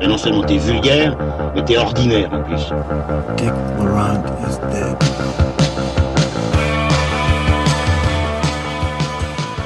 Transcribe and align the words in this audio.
Et 0.00 0.06
non 0.06 0.18
seulement 0.18 0.42
t'es 0.42 0.58
vulgaire, 0.58 1.16
mais 1.54 1.64
t'es 1.64 1.76
ordinaire 1.76 2.32
en 2.32 2.42
plus. 2.42 2.72
Dick 3.36 3.52
Laurent 3.78 4.22
is 4.46 4.58
dead. 4.72 4.96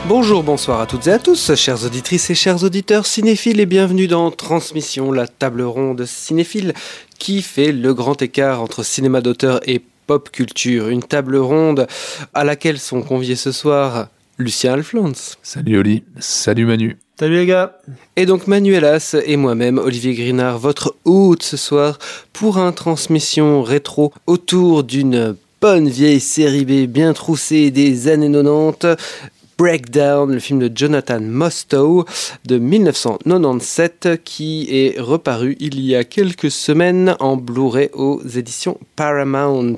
Bonjour, 0.09 0.43
bonsoir 0.43 0.81
à 0.81 0.87
toutes 0.87 1.07
et 1.07 1.13
à 1.13 1.19
tous, 1.19 1.55
chères 1.55 1.85
auditrices 1.85 2.29
et 2.31 2.35
chers 2.35 2.65
auditeurs 2.65 3.07
cinéphiles, 3.07 3.61
et 3.61 3.67
bienvenue 3.67 4.09
dans 4.09 4.31
Transmission, 4.31 5.13
la 5.13 5.27
table 5.27 5.63
ronde 5.63 6.05
cinéphile 6.07 6.75
qui 7.19 7.41
fait 7.41 7.73
le 7.73 7.95
grand 7.95 8.21
écart 8.21 8.61
entre 8.61 8.83
cinéma 8.83 9.21
d'auteur 9.21 9.61
et 9.67 9.81
pop 10.07 10.31
culture. 10.31 10.89
Une 10.89 11.03
table 11.03 11.37
ronde 11.37 11.87
à 12.35 12.45
laquelle 12.45 12.79
sont 12.79 13.03
conviés 13.03 13.37
ce 13.37 13.53
soir 13.53 14.09
Lucien 14.39 14.75
Alflans. 14.75 15.37
Salut 15.43 15.79
Oli, 15.79 16.05
salut 16.19 16.67
Manu. 16.67 16.97
Salut 17.19 17.37
les 17.37 17.47
gars 17.47 17.79
Et 18.17 18.27
donc 18.27 18.47
Manuelas 18.47 19.15
et 19.25 19.37
moi-même, 19.37 19.79
Olivier 19.79 20.15
Grinard, 20.15 20.59
votre 20.59 20.97
hôte 21.05 21.43
ce 21.43 21.57
soir 21.57 21.99
pour 22.33 22.59
un 22.59 22.73
transmission 22.73 23.63
rétro 23.63 24.13
autour 24.27 24.83
d'une 24.83 25.37
bonne 25.61 25.89
vieille 25.89 26.19
série 26.19 26.65
B 26.65 26.91
bien 26.91 27.13
troussée 27.13 27.71
des 27.71 28.09
années 28.09 28.29
90. 28.33 28.97
Breakdown, 29.63 30.33
le 30.33 30.41
film 30.41 30.59
de 30.59 30.69
Jonathan 30.75 31.21
Mostow 31.21 32.05
de 32.45 32.59
1997 32.59 34.21
qui 34.25 34.67
est 34.69 34.99
reparu 34.99 35.57
il 35.61 35.79
y 35.79 35.95
a 35.95 36.03
quelques 36.03 36.51
semaines 36.51 37.15
en 37.21 37.37
Blu-ray 37.37 37.89
aux 37.93 38.21
éditions 38.27 38.81
Paramount. 38.97 39.77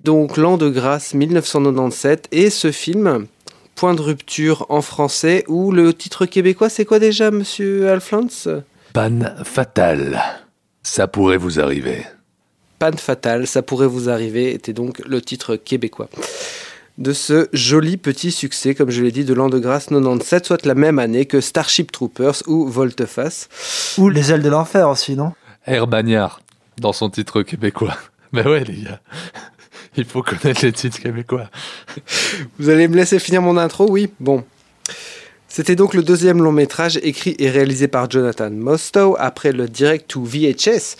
Donc 0.00 0.36
l'an 0.36 0.58
de 0.58 0.68
grâce 0.68 1.14
1997 1.14 2.28
et 2.30 2.50
ce 2.50 2.72
film 2.72 3.26
Point 3.74 3.94
de 3.94 4.02
rupture 4.02 4.66
en 4.68 4.82
français 4.82 5.44
ou 5.48 5.72
le 5.72 5.94
titre 5.94 6.26
québécois 6.26 6.68
c'est 6.68 6.84
quoi 6.84 6.98
déjà 6.98 7.30
monsieur 7.30 7.88
Alflans 7.88 8.60
Panne 8.92 9.34
fatale. 9.44 10.22
Ça 10.82 11.08
pourrait 11.08 11.38
vous 11.38 11.58
arriver. 11.58 12.04
Panne 12.78 12.98
fatale, 12.98 13.46
ça 13.46 13.62
pourrait 13.62 13.86
vous 13.86 14.10
arriver 14.10 14.52
était 14.52 14.74
donc 14.74 14.98
le 15.06 15.22
titre 15.22 15.56
québécois 15.56 16.10
de 16.98 17.12
ce 17.12 17.48
joli 17.52 17.96
petit 17.96 18.30
succès, 18.30 18.74
comme 18.74 18.90
je 18.90 19.02
l'ai 19.02 19.10
dit, 19.10 19.24
de 19.24 19.34
l'an 19.34 19.48
de 19.48 19.58
grâce 19.58 19.86
97, 19.86 20.46
soit 20.46 20.64
la 20.66 20.74
même 20.74 20.98
année 20.98 21.26
que 21.26 21.40
Starship 21.40 21.90
Troopers 21.90 22.42
ou 22.46 22.68
Volteface. 22.68 23.48
Ou 23.98 24.08
Les 24.08 24.32
ailes 24.32 24.42
de 24.42 24.48
l'enfer 24.48 24.88
aussi, 24.88 25.16
non? 25.16 25.32
Air 25.66 25.86
Bagnard, 25.86 26.40
dans 26.78 26.92
son 26.92 27.10
titre 27.10 27.42
québécois. 27.42 27.96
Mais 28.32 28.46
ouais 28.46 28.64
les 28.64 28.82
gars, 28.82 29.00
il 29.96 30.04
faut 30.04 30.22
connaître 30.22 30.64
les 30.64 30.72
titres 30.72 31.00
québécois. 31.00 31.48
Vous 32.58 32.68
allez 32.68 32.88
me 32.88 32.96
laisser 32.96 33.18
finir 33.18 33.42
mon 33.42 33.56
intro, 33.56 33.90
oui 33.90 34.10
Bon. 34.20 34.44
C'était 35.56 35.76
donc 35.76 35.94
le 35.94 36.02
deuxième 36.02 36.42
long 36.42 36.50
métrage 36.50 36.98
écrit 37.04 37.36
et 37.38 37.48
réalisé 37.48 37.86
par 37.86 38.10
Jonathan 38.10 38.50
Mostow 38.50 39.14
après 39.20 39.52
le 39.52 39.68
direct 39.68 40.08
to 40.08 40.20
VHS 40.20 40.96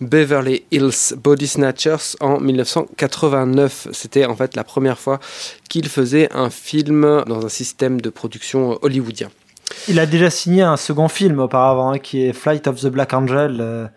Beverly 0.00 0.62
Hills 0.70 1.16
Body 1.16 1.48
Snatchers 1.48 2.14
en 2.20 2.38
1989. 2.38 3.88
C'était 3.90 4.24
en 4.24 4.36
fait 4.36 4.54
la 4.54 4.62
première 4.62 5.00
fois 5.00 5.18
qu'il 5.68 5.88
faisait 5.88 6.28
un 6.32 6.50
film 6.50 7.24
dans 7.26 7.44
un 7.44 7.48
système 7.48 8.00
de 8.00 8.08
production 8.08 8.78
hollywoodien. 8.80 9.28
Il 9.88 9.98
a 9.98 10.06
déjà 10.06 10.30
signé 10.30 10.62
un 10.62 10.76
second 10.76 11.08
film 11.08 11.40
auparavant, 11.40 11.90
hein, 11.90 11.98
qui 11.98 12.26
est 12.26 12.32
Flight 12.32 12.68
of 12.68 12.80
the 12.80 12.86
Black 12.86 13.12
Angel, 13.12 13.58
euh, 13.60 13.88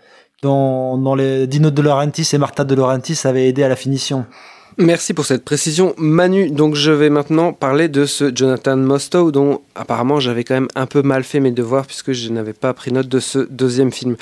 dont, 0.41 0.97
dont 0.97 1.13
les 1.13 1.45
Dino 1.45 1.69
De 1.69 1.83
Laurentiis 1.83 2.27
et 2.33 2.39
Martha 2.39 2.63
De 2.63 2.73
Laurentiis 2.73 3.19
avaient 3.25 3.47
aidé 3.47 3.61
à 3.61 3.69
la 3.69 3.75
finition. 3.75 4.25
Merci 4.81 5.13
pour 5.13 5.25
cette 5.25 5.43
précision, 5.43 5.93
Manu. 5.97 6.49
Donc, 6.51 6.75
je 6.75 6.91
vais 6.91 7.09
maintenant 7.09 7.51
parler 7.51 7.89
de 7.89 8.05
ce 8.05 8.31
Jonathan 8.33 8.77
Mostow, 8.77 9.29
dont 9.29 9.59
apparemment 9.75 10.21
j'avais 10.21 10.45
quand 10.45 10.53
même 10.53 10.69
un 10.73 10.85
peu 10.85 11.01
mal 11.01 11.25
fait 11.25 11.41
mes 11.41 11.51
devoirs 11.51 11.85
puisque 11.85 12.13
je 12.13 12.29
n'avais 12.29 12.53
pas 12.53 12.73
pris 12.73 12.93
note 12.93 13.09
de 13.09 13.19
ce 13.19 13.39
deuxième 13.39 13.91
film. 13.91 14.15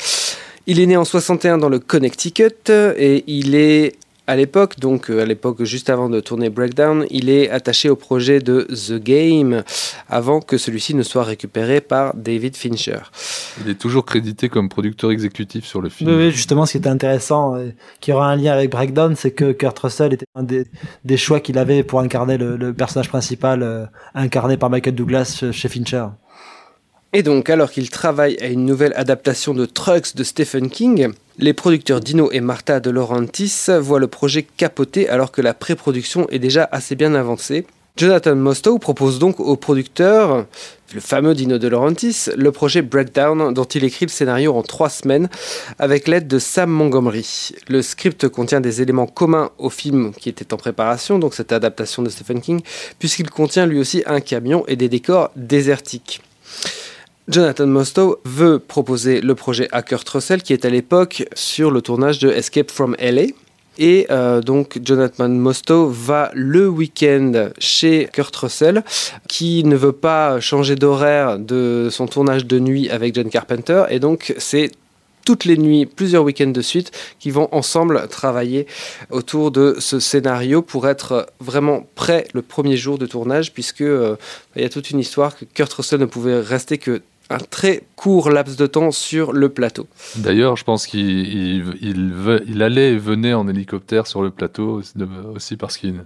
Il 0.66 0.79
est 0.79 0.88
né 0.88 0.97
en 0.97 1.06
61 1.06 1.59
dans 1.59 1.69
le 1.69 1.78
Connecticut 1.78 2.72
et 2.72 3.23
il 3.28 3.53
est 3.53 3.97
à 4.27 4.35
l'époque, 4.35 4.79
donc 4.79 5.09
euh, 5.09 5.21
à 5.23 5.25
l'époque 5.25 5.63
juste 5.63 5.89
avant 5.89 6.09
de 6.09 6.19
tourner 6.19 6.49
Breakdown, 6.49 7.05
il 7.09 7.29
est 7.29 7.49
attaché 7.49 7.89
au 7.89 7.95
projet 7.95 8.39
de 8.39 8.67
The 8.69 9.01
Game 9.01 9.63
avant 10.09 10.41
que 10.41 10.57
celui-ci 10.57 10.93
ne 10.93 11.03
soit 11.03 11.23
récupéré 11.23 11.79
par 11.79 12.13
David 12.13 12.57
Fincher. 12.57 12.99
Il 13.63 13.71
est 13.71 13.79
toujours 13.79 14.05
crédité 14.05 14.49
comme 14.49 14.67
producteur 14.67 15.11
exécutif 15.11 15.65
sur 15.65 15.81
le 15.81 15.89
film. 15.89 16.09
Oui, 16.09 16.15
oui, 16.17 16.31
justement, 16.31 16.65
ce 16.65 16.73
qui 16.73 16.77
était 16.77 16.89
intéressant, 16.89 17.55
euh, 17.55 17.69
qui 18.01 18.11
aura 18.11 18.29
un 18.29 18.35
lien 18.35 18.51
avec 18.51 18.69
Breakdown, 18.69 19.15
c'est 19.15 19.31
que 19.31 19.53
Kurt 19.53 19.79
Russell 19.79 20.13
était 20.13 20.25
un 20.35 20.44
des, 20.44 20.65
des 21.05 21.17
choix 21.17 21.39
qu'il 21.39 21.57
avait 21.57 21.83
pour 21.83 22.01
incarner 22.01 22.38
le, 22.38 22.57
le 22.57 22.73
personnage 22.73 23.09
principal, 23.09 23.63
euh, 23.63 23.85
incarné 24.13 24.57
par 24.57 24.69
Michael 24.69 24.95
Douglas 24.95 25.45
chez 25.51 25.69
Fincher. 25.69 26.05
Et 27.13 27.23
donc, 27.23 27.50
alors 27.50 27.72
qu'il 27.72 27.90
travaille 27.90 28.38
à 28.41 28.47
une 28.47 28.66
nouvelle 28.66 28.94
adaptation 28.95 29.53
de 29.53 29.66
Trucks 29.66 30.16
de 30.16 30.23
Stephen 30.23 30.69
King, 30.69 31.13
les 31.40 31.53
producteurs 31.53 32.01
Dino 32.01 32.29
et 32.31 32.41
Martha 32.41 32.81
de 32.81 32.90
Laurentiis 32.90 33.68
voient 33.79 34.00
le 34.00 34.07
projet 34.07 34.44
capoter 34.44 35.07
alors 35.07 35.31
que 35.31 35.41
la 35.41 35.53
pré-production 35.53 36.28
est 36.29 36.40
déjà 36.40 36.68
assez 36.72 36.95
bien 36.95 37.16
avancée. 37.16 37.66
Jonathan 37.95 38.35
Mostow 38.35 38.78
propose 38.78 39.19
donc 39.19 39.40
au 39.40 39.56
producteur, 39.56 40.45
le 40.94 41.00
fameux 41.00 41.34
Dino 41.34 41.57
De 41.57 41.68
Laurentiis, 41.68 42.29
le 42.35 42.51
projet 42.51 42.81
Breakdown 42.81 43.53
dont 43.53 43.63
il 43.63 43.85
écrit 43.85 44.06
le 44.06 44.12
scénario 44.12 44.53
en 44.53 44.62
trois 44.62 44.89
semaines 44.89 45.29
avec 45.79 46.07
l'aide 46.07 46.28
de 46.28 46.39
Sam 46.39 46.69
Montgomery. 46.69 47.51
Le 47.69 47.81
script 47.81 48.28
contient 48.28 48.62
des 48.62 48.81
éléments 48.81 49.07
communs 49.07 49.50
au 49.57 49.69
film 49.69 50.12
qui 50.13 50.29
était 50.29 50.53
en 50.53 50.57
préparation, 50.57 51.19
donc 51.19 51.34
cette 51.34 51.53
adaptation 51.53 52.03
de 52.03 52.09
Stephen 52.09 52.41
King, 52.41 52.62
puisqu'il 53.00 53.29
contient 53.29 53.66
lui 53.66 53.79
aussi 53.79 54.03
un 54.06 54.19
camion 54.19 54.63
et 54.68 54.75
des 54.75 54.89
décors 54.89 55.31
désertiques. 55.35 56.22
Jonathan 57.29 57.67
Mostow 57.67 58.21
veut 58.23 58.57
proposer 58.57 59.19
le 59.19 59.35
projet 59.35 59.67
à 59.73 59.81
Kurt 59.81 60.07
Russell 60.07 60.41
qui 60.41 60.53
est 60.53 60.63
à 60.63 60.69
l'époque 60.69 61.25
sur 61.33 61.71
le 61.71 61.81
tournage 61.81 62.19
de 62.19 62.29
Escape 62.29 62.71
from 62.71 62.95
LA. 62.99 63.23
Et 63.77 64.07
euh, 64.09 64.39
donc 64.39 64.79
Jonathan 64.81 65.27
Mostow 65.27 65.89
va 65.89 66.31
le 66.33 66.69
week-end 66.69 67.49
chez 67.59 68.07
Kurt 68.13 68.33
Russell 68.38 68.81
qui 69.27 69.65
ne 69.65 69.75
veut 69.75 69.91
pas 69.91 70.39
changer 70.39 70.75
d'horaire 70.75 71.38
de 71.38 71.89
son 71.91 72.07
tournage 72.07 72.45
de 72.45 72.59
nuit 72.59 72.89
avec 72.89 73.13
John 73.13 73.29
Carpenter 73.29 73.83
et 73.89 73.99
donc 73.99 74.33
c'est 74.38 74.71
toutes 75.25 75.44
les 75.44 75.57
nuits, 75.57 75.85
plusieurs 75.85 76.23
week-ends 76.23 76.47
de 76.47 76.61
suite, 76.61 76.94
qui 77.19 77.31
vont 77.31 77.49
ensemble 77.51 78.07
travailler 78.07 78.65
autour 79.09 79.51
de 79.51 79.75
ce 79.77 79.99
scénario 79.99 80.61
pour 80.61 80.88
être 80.88 81.27
vraiment 81.41 81.85
prêt 81.95 82.29
le 82.33 82.41
premier 82.41 82.77
jour 82.77 82.97
de 82.97 83.05
tournage, 83.05 83.51
puisque 83.51 83.81
euh, 83.81 84.15
il 84.55 84.61
y 84.61 84.65
a 84.65 84.69
toute 84.69 84.89
une 84.89 84.99
histoire 84.99 85.35
que 85.35 85.44
Kurt 85.44 85.73
Russell 85.73 85.99
ne 85.99 86.05
pouvait 86.05 86.39
rester 86.39 86.77
que 86.77 87.01
un 87.29 87.38
très 87.38 87.83
court 87.95 88.29
laps 88.29 88.55
de 88.57 88.67
temps 88.67 88.91
sur 88.91 89.33
le 89.33 89.49
plateau. 89.49 89.88
D'ailleurs, 90.15 90.55
je 90.55 90.63
pense 90.63 90.88
qu'il 90.88 91.01
il, 91.27 91.65
il 91.81 92.11
ve- 92.13 92.43
il 92.47 92.61
allait 92.63 92.93
et 92.93 92.97
venait 92.97 93.33
en 93.33 93.47
hélicoptère 93.47 94.07
sur 94.07 94.21
le 94.21 94.29
plateau 94.29 94.81
aussi 95.35 95.57
parce 95.57 95.77
qu'il 95.77 96.03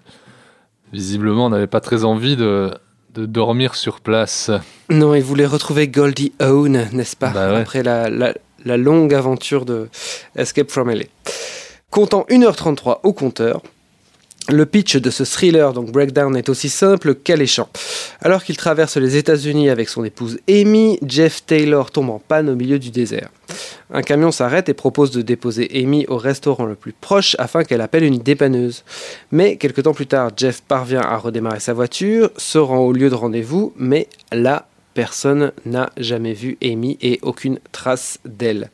visiblement 0.93 1.49
n'avait 1.49 1.67
pas 1.67 1.79
très 1.79 2.03
envie 2.03 2.35
de, 2.35 2.71
de 3.13 3.25
dormir 3.25 3.75
sur 3.75 4.01
place. 4.01 4.51
Non, 4.89 5.13
il 5.15 5.23
voulait 5.23 5.45
retrouver 5.45 5.87
Goldie 5.87 6.33
Hawn, 6.39 6.87
n'est-ce 6.91 7.15
pas 7.15 7.29
Bah 7.29 7.51
ouais. 7.53 7.59
Après 7.61 7.83
la, 7.83 8.09
la- 8.09 8.33
la 8.65 8.77
longue 8.77 9.13
aventure 9.13 9.65
de 9.65 9.89
Escape 10.35 10.69
from 10.69 10.89
LA. 10.91 11.05
Comptant 11.89 12.25
1h33 12.29 12.99
au 13.03 13.11
compteur, 13.11 13.61
le 14.51 14.65
pitch 14.65 14.97
de 14.97 15.09
ce 15.09 15.23
thriller, 15.23 15.73
donc 15.73 15.91
Breakdown, 15.91 16.35
est 16.35 16.49
aussi 16.49 16.69
simple 16.69 17.15
qu'alléchant. 17.15 17.69
Alors 18.21 18.43
qu'il 18.43 18.57
traverse 18.57 18.97
les 18.97 19.17
États-Unis 19.17 19.69
avec 19.69 19.89
son 19.89 20.03
épouse 20.03 20.39
Amy, 20.49 20.99
Jeff 21.05 21.45
Taylor 21.45 21.91
tombe 21.91 22.09
en 22.09 22.19
panne 22.19 22.49
au 22.49 22.55
milieu 22.55 22.79
du 22.79 22.91
désert. 22.91 23.29
Un 23.93 24.01
camion 24.01 24.31
s'arrête 24.31 24.69
et 24.69 24.73
propose 24.73 25.11
de 25.11 25.21
déposer 25.21 25.69
Amy 25.73 26.05
au 26.07 26.17
restaurant 26.17 26.65
le 26.65 26.75
plus 26.75 26.93
proche 26.93 27.35
afin 27.39 27.63
qu'elle 27.63 27.81
appelle 27.81 28.03
une 28.03 28.19
dépanneuse. 28.19 28.83
Mais 29.31 29.57
quelques 29.57 29.83
temps 29.83 29.93
plus 29.93 30.07
tard, 30.07 30.31
Jeff 30.35 30.61
parvient 30.61 31.01
à 31.01 31.17
redémarrer 31.17 31.59
sa 31.59 31.73
voiture, 31.73 32.29
se 32.37 32.57
rend 32.57 32.79
au 32.79 32.93
lieu 32.93 33.09
de 33.09 33.15
rendez-vous, 33.15 33.73
mais 33.77 34.07
là, 34.31 34.67
personne 34.93 35.51
n'a 35.65 35.89
jamais 35.97 36.33
vu 36.33 36.57
Amy 36.63 36.97
et 37.01 37.19
aucune 37.21 37.59
trace 37.71 38.19
d'elle. 38.25 38.69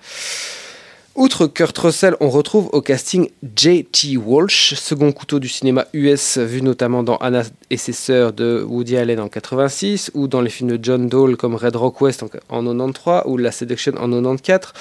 Outre 1.17 1.47
Kurt 1.47 1.75
Russell, 1.79 2.15
on 2.19 2.29
retrouve 2.29 2.69
au 2.73 2.81
casting 2.81 3.31
J.T. 3.55 4.17
Walsh, 4.17 4.75
second 4.75 5.11
couteau 5.11 5.39
du 5.39 5.49
cinéma 5.49 5.87
US, 5.93 6.37
vu 6.37 6.61
notamment 6.61 7.01
dans 7.01 7.17
Anna 7.17 7.41
et 7.71 7.77
ses 7.77 7.91
sœurs 7.91 8.33
de 8.33 8.63
Woody 8.63 8.97
Allen 8.97 9.19
en 9.19 9.27
86, 9.27 10.11
ou 10.13 10.27
dans 10.27 10.41
les 10.41 10.51
films 10.51 10.77
de 10.77 10.79
John 10.79 11.09
Dole 11.09 11.35
comme 11.35 11.55
Red 11.55 11.75
Rock 11.75 12.01
West 12.01 12.21
en, 12.21 12.27
en 12.49 12.63
93, 12.63 13.23
ou 13.25 13.37
La 13.37 13.51
Seduction 13.51 13.93
en 13.93 14.11
94, 14.11 14.73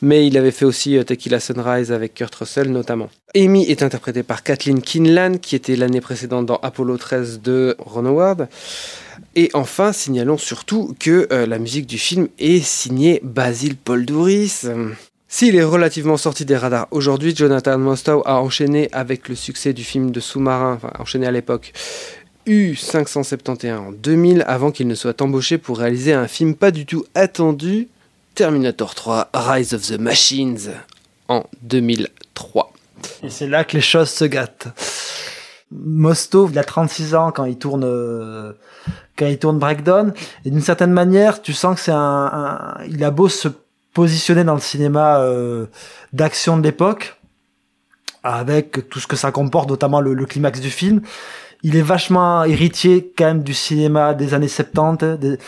mais 0.00 0.26
il 0.26 0.38
avait 0.38 0.50
fait 0.50 0.64
aussi 0.64 0.96
euh, 0.96 1.04
Tequila 1.04 1.40
Sunrise 1.40 1.92
avec 1.92 2.14
Kurt 2.14 2.34
Russell 2.36 2.70
notamment. 2.70 3.10
Amy 3.36 3.64
est 3.64 3.82
interprétée 3.82 4.22
par 4.22 4.42
Kathleen 4.42 4.80
Kinlan, 4.80 5.36
qui 5.40 5.56
était 5.56 5.76
l'année 5.76 6.00
précédente 6.00 6.46
dans 6.46 6.58
Apollo 6.62 6.96
13 6.96 7.42
de 7.42 7.76
Ron 7.78 8.06
Howard. 8.06 8.48
Et 9.34 9.50
enfin, 9.52 9.92
signalons 9.92 10.38
surtout 10.38 10.96
que 10.98 11.28
euh, 11.32 11.46
la 11.46 11.58
musique 11.58 11.86
du 11.86 11.98
film 11.98 12.28
est 12.38 12.64
signée 12.64 13.20
Basil 13.22 13.76
Paul 13.76 14.06
Douris. 14.06 14.62
S'il 15.34 15.56
est 15.56 15.64
relativement 15.64 16.18
sorti 16.18 16.44
des 16.44 16.58
radars 16.58 16.88
aujourd'hui, 16.90 17.34
Jonathan 17.34 17.78
Mostow 17.78 18.22
a 18.26 18.34
enchaîné 18.34 18.90
avec 18.92 19.30
le 19.30 19.34
succès 19.34 19.72
du 19.72 19.82
film 19.82 20.10
de 20.10 20.20
sous-marin, 20.20 20.74
enfin 20.74 20.92
enchaîné 20.98 21.26
à 21.26 21.30
l'époque, 21.30 21.72
U571 22.46 23.76
en 23.78 23.92
2000 23.92 24.44
avant 24.46 24.70
qu'il 24.70 24.86
ne 24.88 24.94
soit 24.94 25.22
embauché 25.22 25.56
pour 25.56 25.78
réaliser 25.78 26.12
un 26.12 26.28
film 26.28 26.54
pas 26.54 26.70
du 26.70 26.84
tout 26.84 27.06
attendu, 27.14 27.88
Terminator 28.34 28.94
3 28.94 29.30
Rise 29.32 29.72
of 29.72 29.80
the 29.80 29.98
Machines 29.98 30.70
en 31.28 31.44
2003. 31.62 32.70
Et 33.22 33.30
c'est 33.30 33.48
là 33.48 33.64
que 33.64 33.74
les 33.74 33.82
choses 33.82 34.10
se 34.10 34.26
gâtent. 34.26 34.68
Mosto, 35.70 36.46
il 36.50 36.58
a 36.58 36.64
36 36.64 37.14
ans 37.14 37.32
quand 37.32 37.46
il 37.46 37.56
tourne 37.56 37.84
euh, 37.84 38.52
quand 39.16 39.26
il 39.26 39.38
tourne 39.38 39.58
Breakdown 39.58 40.12
et 40.44 40.50
d'une 40.50 40.60
certaine 40.60 40.92
manière, 40.92 41.40
tu 41.40 41.54
sens 41.54 41.76
que 41.76 41.80
c'est 41.80 41.92
un, 41.94 42.76
il 42.86 43.02
a 43.02 43.10
beau 43.10 43.30
se 43.30 43.48
positionner 43.92 44.44
dans 44.44 44.54
le 44.54 44.60
cinéma 44.60 45.18
euh, 45.18 45.66
d'action 46.12 46.56
de 46.56 46.62
l'époque 46.62 47.18
avec 48.22 48.88
tout 48.88 49.00
ce 49.00 49.06
que 49.06 49.16
ça 49.16 49.32
comporte, 49.32 49.68
notamment 49.68 50.00
le, 50.00 50.14
le, 50.14 50.26
climax 50.26 50.60
du 50.60 50.70
film. 50.70 51.02
Il 51.62 51.76
est 51.76 51.82
vachement 51.82 52.44
héritier 52.44 53.12
quand 53.16 53.24
même 53.24 53.42
du 53.42 53.54
cinéma 53.54 54.14
des 54.14 54.34
années 54.34 54.48
70, 54.48 55.18
des, 55.18 55.38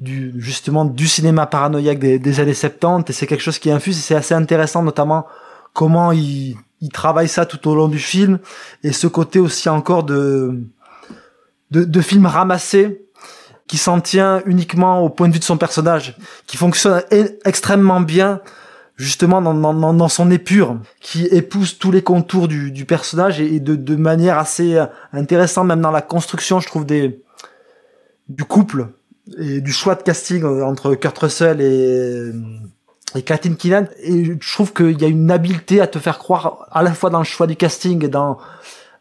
du 0.00 0.32
justement 0.40 0.84
du 0.84 1.06
cinéma 1.06 1.46
paranoïaque 1.46 1.98
des, 1.98 2.18
des 2.18 2.40
années 2.40 2.54
70 2.54 3.10
et 3.10 3.12
c'est 3.12 3.26
quelque 3.26 3.42
chose 3.42 3.58
qui 3.58 3.70
infuse 3.70 3.98
et 3.98 4.00
c'est 4.00 4.14
assez 4.14 4.34
intéressant 4.34 4.82
notamment 4.82 5.26
comment 5.74 6.10
il, 6.10 6.56
il 6.80 6.88
travaille 6.88 7.28
ça 7.28 7.44
tout 7.44 7.68
au 7.68 7.74
long 7.74 7.86
du 7.86 7.98
film 7.98 8.38
et 8.82 8.92
ce 8.92 9.06
côté 9.06 9.38
aussi 9.38 9.68
encore 9.68 10.04
de 10.04 10.58
de, 11.70 11.84
de 11.84 12.00
film 12.00 12.26
ramassé 12.26 13.02
qui 13.70 13.78
s'en 13.78 14.00
tient 14.00 14.42
uniquement 14.46 14.98
au 14.98 15.10
point 15.10 15.28
de 15.28 15.32
vue 15.32 15.38
de 15.38 15.44
son 15.44 15.56
personnage, 15.56 16.16
qui 16.48 16.56
fonctionne 16.56 17.04
e-, 17.12 17.38
extrêmement 17.44 18.00
bien 18.00 18.40
justement 18.96 19.40
dans, 19.40 20.08
son 20.08 20.28
épure, 20.28 20.76
qui 21.00 21.26
épouse 21.26 21.78
tous 21.78 21.92
les 21.92 22.02
contours 22.02 22.48
du, 22.48 22.84
personnage 22.84 23.40
et, 23.40 23.60
de, 23.60 23.94
manière 23.94 24.38
assez 24.38 24.76
intéressante, 25.12 25.68
même 25.68 25.80
dans 25.80 25.92
la 25.92 26.02
construction, 26.02 26.58
je 26.58 26.66
trouve, 26.66 26.84
du 26.84 28.44
couple 28.48 28.88
et 29.38 29.60
du 29.60 29.70
choix 29.70 29.94
de 29.94 30.02
casting 30.02 30.44
entre 30.44 30.96
Kurt 30.96 31.16
Russell 31.16 31.60
et, 31.60 32.32
et 33.14 33.22
Kathleen. 33.22 33.88
Et 34.02 34.24
je 34.24 34.52
trouve 34.52 34.72
qu'il 34.72 35.00
y 35.00 35.04
a 35.04 35.08
une 35.08 35.30
habileté 35.30 35.80
à 35.80 35.86
te 35.86 36.00
faire 36.00 36.18
croire 36.18 36.66
à 36.72 36.82
la 36.82 36.92
fois 36.92 37.08
dans 37.08 37.20
le 37.20 37.24
choix 37.24 37.46
du 37.46 37.54
casting 37.54 38.04
et 38.04 38.08
dans, 38.08 38.36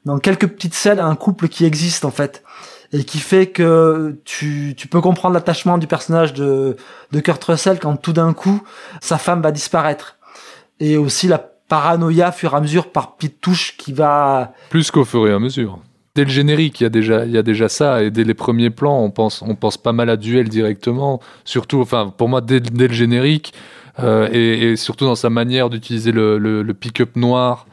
dans 0.05 0.19
quelques 0.19 0.47
petites 0.47 0.75
scènes 0.75 0.99
un 0.99 1.15
couple 1.15 1.47
qui 1.47 1.65
existe 1.65 2.05
en 2.05 2.11
fait 2.11 2.43
et 2.91 3.03
qui 3.03 3.19
fait 3.19 3.47
que 3.47 4.17
tu, 4.25 4.73
tu 4.75 4.87
peux 4.87 5.01
comprendre 5.01 5.33
l'attachement 5.33 5.77
du 5.77 5.87
personnage 5.87 6.33
de, 6.33 6.75
de 7.11 7.19
Kurt 7.19 7.43
Russell 7.43 7.79
quand 7.79 7.95
tout 7.97 8.13
d'un 8.13 8.33
coup 8.33 8.61
sa 9.01 9.17
femme 9.17 9.41
va 9.41 9.51
disparaître. 9.51 10.17
Et 10.79 10.97
aussi 10.97 11.27
la 11.27 11.37
paranoïa 11.37 12.31
fur 12.31 12.55
à 12.55 12.61
mesure 12.61 12.91
par 12.91 13.15
petites 13.15 13.41
touches 13.41 13.77
qui 13.77 13.93
va... 13.93 14.53
Plus 14.69 14.89
qu'au 14.91 15.05
fur 15.05 15.27
et 15.27 15.33
à 15.33 15.39
mesure. 15.39 15.79
Dès 16.15 16.23
le 16.23 16.31
générique, 16.31 16.81
il 16.81 16.83
y 16.83 16.87
a 16.87 16.89
déjà, 16.89 17.25
il 17.25 17.31
y 17.31 17.37
a 17.37 17.43
déjà 17.43 17.69
ça, 17.69 18.01
et 18.03 18.09
dès 18.09 18.23
les 18.23 18.33
premiers 18.33 18.71
plans, 18.71 18.99
on 18.99 19.11
pense, 19.11 19.43
on 19.43 19.55
pense 19.55 19.77
pas 19.77 19.93
mal 19.93 20.09
à 20.09 20.17
duel 20.17 20.49
directement. 20.49 21.21
Surtout, 21.45 21.79
enfin, 21.79 22.11
pour 22.17 22.27
moi, 22.27 22.41
dès, 22.41 22.59
dès 22.59 22.87
le 22.87 22.93
générique, 22.93 23.53
euh, 23.99 24.27
et, 24.31 24.75
surtout 24.75 25.05
dans 25.05 25.15
sa 25.15 25.29
manière 25.29 25.69
d'utiliser 25.69 26.11
le, 26.11 26.39
le 26.39 26.73
pick-up 26.73 27.15
noir 27.15 27.67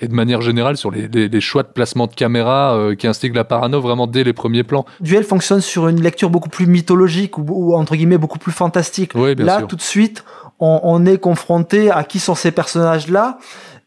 et 0.00 0.08
de 0.08 0.14
manière 0.14 0.40
générale 0.40 0.76
sur 0.76 0.90
les, 0.90 1.08
les, 1.08 1.28
les 1.28 1.40
choix 1.40 1.62
de 1.62 1.68
placement 1.68 2.06
de 2.06 2.14
caméra 2.14 2.74
euh, 2.74 2.94
qui 2.94 3.06
instigent 3.06 3.34
la 3.34 3.44
parano 3.44 3.80
vraiment 3.80 4.06
dès 4.06 4.24
les 4.24 4.32
premiers 4.32 4.64
plans. 4.64 4.86
Duel 5.00 5.24
fonctionne 5.24 5.60
sur 5.60 5.88
une 5.88 6.02
lecture 6.02 6.30
beaucoup 6.30 6.48
plus 6.48 6.66
mythologique 6.66 7.38
ou, 7.38 7.44
ou 7.48 7.74
entre 7.74 7.96
guillemets 7.96 8.18
beaucoup 8.18 8.38
plus 8.38 8.52
fantastique. 8.52 9.12
Oui, 9.14 9.34
bien 9.34 9.46
là, 9.46 9.58
sûr. 9.58 9.66
tout 9.68 9.76
de 9.76 9.82
suite, 9.82 10.24
on, 10.58 10.80
on, 10.82 11.04
est 11.06 11.18
confronté 11.18 11.90
à 11.90 12.04
qui 12.04 12.18
sont 12.18 12.34
ces 12.34 12.50
personnages-là. 12.50 13.38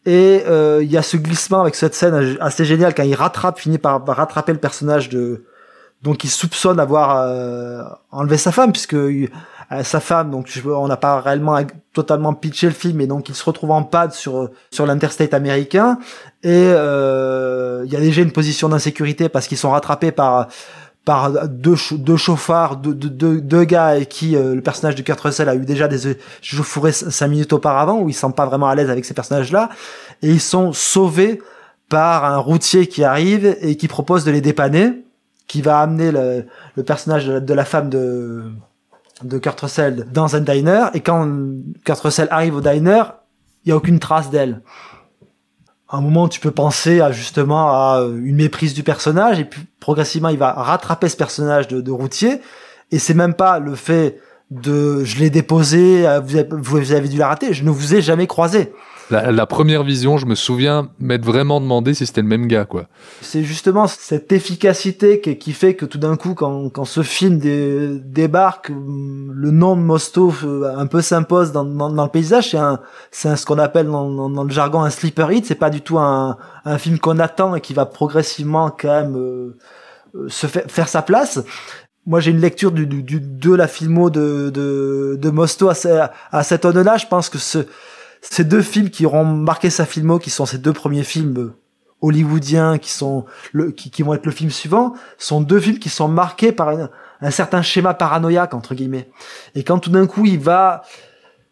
Et 0.06 0.42
il 0.44 0.50
euh, 0.50 0.84
y 0.84 0.98
a 0.98 1.02
ce 1.02 1.16
glissement 1.16 1.62
avec 1.62 1.74
cette 1.74 1.94
scène 1.94 2.36
assez 2.40 2.64
géniale 2.64 2.94
quand 2.94 3.04
il 3.04 3.14
rattrape, 3.14 3.58
finit 3.58 3.78
par 3.78 4.04
rattraper 4.06 4.52
le 4.52 4.58
personnage 4.58 5.08
de 5.08 5.44
donc 6.04 6.22
il 6.22 6.28
soupçonne 6.28 6.78
avoir 6.78 7.16
euh, 7.16 7.82
enlevé 8.12 8.36
sa 8.36 8.52
femme 8.52 8.72
puisque 8.72 8.96
sa 9.82 10.00
femme, 10.00 10.30
donc 10.30 10.48
on 10.66 10.86
n'a 10.86 10.96
pas 10.96 11.20
réellement 11.20 11.58
totalement 11.92 12.34
pitché 12.34 12.66
le 12.66 12.72
film, 12.72 13.00
et 13.00 13.06
donc 13.06 13.28
il 13.28 13.34
se 13.34 13.44
retrouve 13.44 13.70
en 13.70 13.82
pad 13.82 14.12
sur 14.12 14.50
sur 14.70 14.86
l'interstate 14.86 15.34
américain, 15.34 15.98
et 16.42 16.68
euh, 16.72 17.82
il 17.86 17.92
y 17.92 17.96
a 17.96 18.00
déjà 18.00 18.22
une 18.22 18.32
position 18.32 18.68
d'insécurité 18.68 19.28
parce 19.28 19.46
qu'ils 19.48 19.58
sont 19.58 19.70
rattrapés 19.70 20.12
par 20.12 20.48
par 21.04 21.48
deux, 21.48 21.76
deux 21.92 22.16
chauffards, 22.16 22.76
deux, 22.76 22.94
deux, 22.94 23.40
deux 23.40 23.64
gars 23.64 23.96
et 23.96 24.06
qui 24.06 24.36
euh, 24.36 24.54
le 24.54 24.62
personnage 24.62 24.94
de 24.94 25.02
Kurt 25.02 25.20
Russell 25.20 25.48
a 25.48 25.54
eu 25.54 25.64
déjà 25.64 25.86
des 25.86 26.16
chauffourés 26.40 26.92
cinq 26.92 27.28
minutes 27.28 27.52
auparavant 27.52 28.00
où 28.00 28.08
ils 28.08 28.14
sont 28.14 28.32
pas 28.32 28.46
vraiment 28.46 28.68
à 28.68 28.74
l'aise 28.74 28.88
avec 28.88 29.04
ces 29.04 29.12
personnages-là. 29.12 29.68
Et 30.22 30.30
ils 30.30 30.40
sont 30.40 30.72
sauvés 30.72 31.42
par 31.90 32.24
un 32.24 32.38
routier 32.38 32.86
qui 32.86 33.04
arrive 33.04 33.56
et 33.60 33.76
qui 33.76 33.86
propose 33.86 34.24
de 34.24 34.30
les 34.30 34.40
dépanner, 34.40 35.04
qui 35.46 35.60
va 35.60 35.80
amener 35.80 36.10
le, 36.10 36.46
le 36.74 36.82
personnage 36.82 37.26
de 37.26 37.54
la 37.54 37.66
femme 37.66 37.90
de 37.90 38.44
de 39.22 39.38
Kurt 39.38 39.60
Russell 39.60 40.06
dans 40.12 40.36
un 40.36 40.40
diner 40.40 40.86
et 40.94 41.00
quand 41.00 41.28
Kurt 41.84 42.00
Russell 42.00 42.28
arrive 42.30 42.56
au 42.56 42.60
diner, 42.60 43.02
il 43.64 43.70
y 43.70 43.72
a 43.72 43.76
aucune 43.76 43.98
trace 43.98 44.30
d'elle. 44.30 44.62
À 45.88 45.98
un 45.98 46.00
moment, 46.00 46.28
tu 46.28 46.40
peux 46.40 46.50
penser 46.50 47.00
à 47.00 47.12
justement 47.12 47.68
à 47.70 48.02
une 48.02 48.36
méprise 48.36 48.74
du 48.74 48.82
personnage 48.82 49.38
et 49.38 49.44
puis 49.44 49.62
progressivement, 49.80 50.30
il 50.30 50.38
va 50.38 50.52
rattraper 50.52 51.08
ce 51.08 51.16
personnage 51.16 51.68
de, 51.68 51.80
de 51.80 51.90
routier 51.90 52.40
et 52.90 52.98
c'est 52.98 53.14
même 53.14 53.34
pas 53.34 53.58
le 53.58 53.74
fait 53.74 54.18
de 54.50 55.04
je 55.04 55.18
l'ai 55.18 55.30
déposé, 55.30 56.02
vous 56.24 56.36
avez, 56.36 56.48
vous 56.50 56.92
avez 56.92 57.08
dû 57.08 57.18
la 57.18 57.28
rater, 57.28 57.52
je 57.52 57.64
ne 57.64 57.70
vous 57.70 57.94
ai 57.94 58.02
jamais 58.02 58.26
croisé. 58.26 58.72
La, 59.10 59.30
la, 59.32 59.46
première 59.46 59.82
vision, 59.82 60.16
je 60.16 60.24
me 60.24 60.34
souviens 60.34 60.88
m'être 60.98 61.24
vraiment 61.24 61.60
demandé 61.60 61.92
si 61.92 62.06
c'était 62.06 62.22
le 62.22 62.26
même 62.26 62.46
gars, 62.46 62.64
quoi. 62.64 62.86
C'est 63.20 63.42
justement 63.42 63.86
cette 63.86 64.32
efficacité 64.32 65.20
qui, 65.20 65.36
qui, 65.36 65.52
fait 65.52 65.74
que 65.74 65.84
tout 65.84 65.98
d'un 65.98 66.16
coup, 66.16 66.34
quand, 66.34 66.70
quand 66.70 66.84
ce 66.84 67.02
film 67.02 67.38
dé, 67.38 67.98
débarque, 68.02 68.70
le 68.70 69.50
nom 69.50 69.76
de 69.76 69.82
Mosto 69.82 70.32
un 70.76 70.86
peu 70.86 71.02
s'impose 71.02 71.52
dans, 71.52 71.64
dans, 71.64 71.90
dans, 71.90 72.04
le 72.04 72.10
paysage. 72.10 72.50
C'est 72.50 72.58
un, 72.58 72.80
c'est 73.10 73.36
ce 73.36 73.44
qu'on 73.44 73.58
appelle 73.58 73.86
dans, 73.86 74.30
dans, 74.30 74.44
le 74.44 74.50
jargon 74.50 74.82
un 74.82 74.90
sleeper 74.90 75.30
hit. 75.32 75.44
C'est 75.44 75.54
pas 75.54 75.70
du 75.70 75.82
tout 75.82 75.98
un, 75.98 76.38
un 76.64 76.78
film 76.78 76.98
qu'on 76.98 77.18
attend 77.18 77.54
et 77.54 77.60
qui 77.60 77.74
va 77.74 77.84
progressivement 77.84 78.70
quand 78.70 78.88
même 78.88 79.16
euh, 79.16 79.58
se 80.28 80.46
faire, 80.46 80.88
sa 80.88 81.02
place 81.02 81.40
moi 82.06 82.20
j'ai 82.20 82.32
une 82.32 82.40
lecture 82.40 82.70
du, 82.70 82.86
du, 82.86 83.02
du, 83.02 83.18
de 83.18 83.54
la 83.54 83.66
filmo 83.66 84.10
de, 84.10 84.50
de, 84.50 85.16
de 85.18 85.30
Mosto 85.30 85.70
à, 85.70 85.74
à 86.32 86.42
cette 86.42 86.66
aune-là. 86.66 86.98
Je 86.98 87.06
pense 87.06 87.30
que 87.30 87.38
ce, 87.38 87.66
ces 88.30 88.44
deux 88.44 88.62
films 88.62 88.90
qui 88.90 89.06
auront 89.06 89.24
marqué 89.24 89.70
sa 89.70 89.84
filmo, 89.84 90.18
qui 90.18 90.30
sont 90.30 90.46
ces 90.46 90.58
deux 90.58 90.72
premiers 90.72 91.04
films 91.04 91.52
hollywoodiens, 92.00 92.78
qui 92.78 92.90
sont 92.90 93.24
le, 93.52 93.70
qui, 93.70 93.90
qui 93.90 94.02
vont 94.02 94.14
être 94.14 94.26
le 94.26 94.32
film 94.32 94.50
suivant, 94.50 94.94
sont 95.18 95.40
deux 95.40 95.60
films 95.60 95.78
qui 95.78 95.88
sont 95.88 96.08
marqués 96.08 96.52
par 96.52 96.68
un, 96.68 96.90
un 97.20 97.30
certain 97.30 97.62
schéma 97.62 97.94
paranoïaque 97.94 98.54
entre 98.54 98.74
guillemets. 98.74 99.08
Et 99.54 99.64
quand 99.64 99.78
tout 99.78 99.90
d'un 99.90 100.06
coup 100.06 100.26
il 100.26 100.38
va 100.38 100.82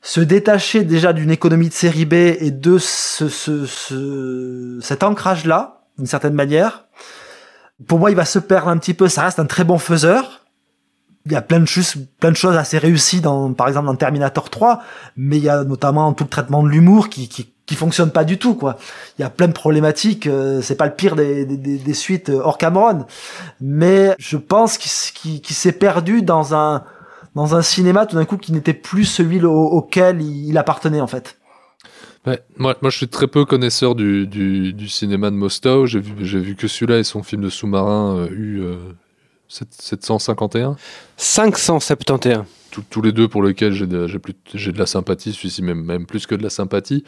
se 0.00 0.20
détacher 0.20 0.82
déjà 0.82 1.12
d'une 1.12 1.30
économie 1.30 1.68
de 1.68 1.74
série 1.74 2.04
B 2.04 2.14
et 2.14 2.50
de 2.50 2.76
ce, 2.78 3.28
ce, 3.28 3.66
ce 3.66 4.78
cet 4.82 5.02
ancrage 5.02 5.46
là, 5.46 5.84
d'une 5.96 6.06
certaine 6.06 6.34
manière, 6.34 6.86
pour 7.86 7.98
moi 7.98 8.10
il 8.10 8.16
va 8.16 8.24
se 8.24 8.38
perdre 8.38 8.68
un 8.68 8.78
petit 8.78 8.94
peu. 8.94 9.08
Ça 9.08 9.22
reste 9.22 9.38
un 9.38 9.46
très 9.46 9.64
bon 9.64 9.78
faiseur, 9.78 10.41
il 11.26 11.32
y 11.32 11.36
a 11.36 11.42
plein 11.42 11.60
de 11.60 11.66
choses, 11.66 11.94
plein 12.18 12.30
de 12.30 12.36
choses 12.36 12.56
assez 12.56 12.78
réussies 12.78 13.20
dans, 13.20 13.52
par 13.52 13.68
exemple, 13.68 13.86
dans 13.86 13.94
Terminator 13.94 14.50
3, 14.50 14.82
mais 15.16 15.38
il 15.38 15.44
y 15.44 15.48
a 15.48 15.64
notamment 15.64 16.12
tout 16.12 16.24
le 16.24 16.30
traitement 16.30 16.62
de 16.62 16.68
l'humour 16.68 17.08
qui, 17.08 17.28
qui, 17.28 17.52
qui 17.66 17.74
fonctionne 17.76 18.10
pas 18.10 18.24
du 18.24 18.38
tout, 18.38 18.54
quoi. 18.54 18.76
Il 19.18 19.22
y 19.22 19.24
a 19.24 19.30
plein 19.30 19.48
de 19.48 19.52
problématiques, 19.52 20.26
euh, 20.26 20.60
c'est 20.62 20.76
pas 20.76 20.86
le 20.86 20.94
pire 20.94 21.14
des, 21.14 21.44
des, 21.44 21.78
des 21.78 21.94
suites 21.94 22.28
hors 22.28 22.58
Cameron, 22.58 23.06
mais 23.60 24.14
je 24.18 24.36
pense 24.36 24.78
qu'il 24.78 25.40
qu 25.40 25.54
s'est 25.54 25.72
perdu 25.72 26.22
dans 26.22 26.54
un, 26.54 26.82
dans 27.34 27.54
un 27.54 27.62
cinéma 27.62 28.06
tout 28.06 28.16
d'un 28.16 28.24
coup 28.24 28.36
qui 28.36 28.52
n'était 28.52 28.74
plus 28.74 29.04
celui 29.04 29.44
au, 29.44 29.52
auquel 29.52 30.20
il 30.20 30.58
appartenait, 30.58 31.00
en 31.00 31.06
fait. 31.06 31.38
Ouais, 32.26 32.40
moi, 32.56 32.76
moi, 32.82 32.90
je 32.90 32.96
suis 32.96 33.08
très 33.08 33.26
peu 33.26 33.44
connaisseur 33.44 33.94
du, 33.96 34.28
du, 34.28 34.72
du 34.72 34.88
cinéma 34.88 35.30
de 35.30 35.34
Mostow. 35.34 35.86
J'ai 35.86 35.98
vu, 35.98 36.14
vu 36.14 36.54
que 36.54 36.68
celui-là 36.68 36.98
et 36.98 37.04
son 37.04 37.22
film 37.22 37.42
de 37.42 37.48
sous-marin 37.48 38.16
euh, 38.16 38.28
eu 38.30 38.60
euh, 38.60 38.76
751 39.52 40.76
571. 41.16 42.44
Tous, 42.70 42.82
tous 42.88 43.02
les 43.02 43.12
deux 43.12 43.28
pour 43.28 43.42
lesquels 43.42 43.74
j'ai 43.74 43.86
de, 43.86 44.06
de, 44.06 44.78
la 44.78 44.86
sympathie, 44.86 45.34
celui-ci 45.34 45.62
même, 45.62 45.84
même 45.84 46.06
plus 46.06 46.26
que 46.26 46.34
de 46.34 46.42
la 46.42 46.48
sympathie. 46.48 47.04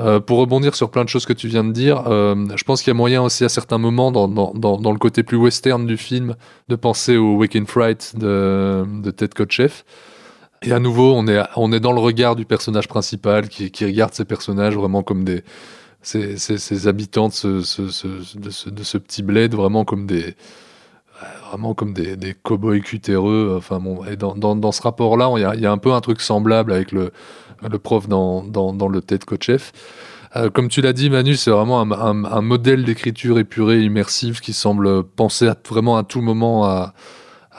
Euh, 0.00 0.18
pour 0.18 0.38
rebondir 0.38 0.74
sur 0.74 0.90
plein 0.90 1.04
de 1.04 1.08
choses 1.08 1.24
que 1.24 1.32
tu 1.32 1.46
viens 1.46 1.62
de 1.62 1.70
dire, 1.70 2.08
euh, 2.08 2.34
je 2.56 2.64
pense 2.64 2.82
qu'il 2.82 2.90
y 2.90 2.90
a 2.90 2.94
moyen 2.94 3.22
aussi 3.22 3.44
à 3.44 3.48
certains 3.48 3.78
moments, 3.78 4.10
dans, 4.10 4.26
dans, 4.26 4.52
dans, 4.54 4.76
dans, 4.76 4.90
le 4.90 4.98
côté 4.98 5.22
plus 5.22 5.36
western 5.36 5.86
du 5.86 5.96
film, 5.96 6.34
de 6.68 6.74
penser 6.74 7.16
au 7.16 7.36
Waking 7.36 7.66
Fright 7.66 8.14
de, 8.16 8.84
de 9.02 9.10
Ted 9.12 9.32
Kotcheff. 9.34 9.84
Et 10.62 10.72
à 10.72 10.80
nouveau, 10.80 11.14
on 11.14 11.28
est, 11.28 11.40
on 11.54 11.72
est 11.72 11.80
dans 11.80 11.92
le 11.92 12.00
regard 12.00 12.34
du 12.34 12.44
personnage 12.44 12.88
principal 12.88 13.48
qui, 13.48 13.70
qui 13.70 13.84
regarde 13.84 14.14
ses 14.14 14.24
personnages 14.24 14.74
vraiment 14.74 15.02
comme 15.02 15.24
des. 15.24 15.44
Ces, 16.02 16.36
ces, 16.36 16.58
ces 16.58 16.86
habitants 16.86 17.28
de 17.28 17.32
ce, 17.32 17.62
ce, 17.62 17.88
ce, 17.88 18.06
de, 18.36 18.50
ce, 18.50 18.68
de 18.68 18.82
ce 18.82 18.98
petit 18.98 19.22
bled, 19.22 19.54
vraiment 19.54 19.86
comme 19.86 20.06
des 20.06 20.36
vraiment 21.48 21.74
comme 21.74 21.94
des, 21.94 22.16
des 22.16 22.34
cow-boys 22.34 22.80
cutéreux. 22.80 23.54
Enfin 23.56 23.78
bon, 23.80 24.04
et 24.04 24.16
dans, 24.16 24.72
ce 24.72 24.82
rapport-là, 24.82 25.30
il 25.36 25.60
y 25.60 25.66
a, 25.66 25.72
un 25.72 25.78
peu 25.78 25.92
un 25.92 26.00
truc 26.00 26.20
semblable 26.20 26.72
avec 26.72 26.92
le, 26.92 27.12
prof 27.82 28.08
dans, 28.08 28.42
dans, 28.42 28.88
le 28.88 29.00
Ted 29.00 29.24
Kotcheff. 29.24 29.72
Euh, 30.36 30.50
comme 30.50 30.68
tu 30.68 30.80
l'as 30.80 30.92
dit, 30.92 31.10
Manu, 31.10 31.36
c'est 31.36 31.50
vraiment 31.50 31.80
un, 31.80 32.42
modèle 32.42 32.84
d'écriture 32.84 33.38
épurée, 33.38 33.82
immersive, 33.82 34.40
qui 34.40 34.52
semble 34.52 35.04
penser 35.04 35.48
vraiment 35.68 35.96
à 35.96 36.02
tout 36.02 36.20
moment 36.20 36.64
à, 36.64 36.94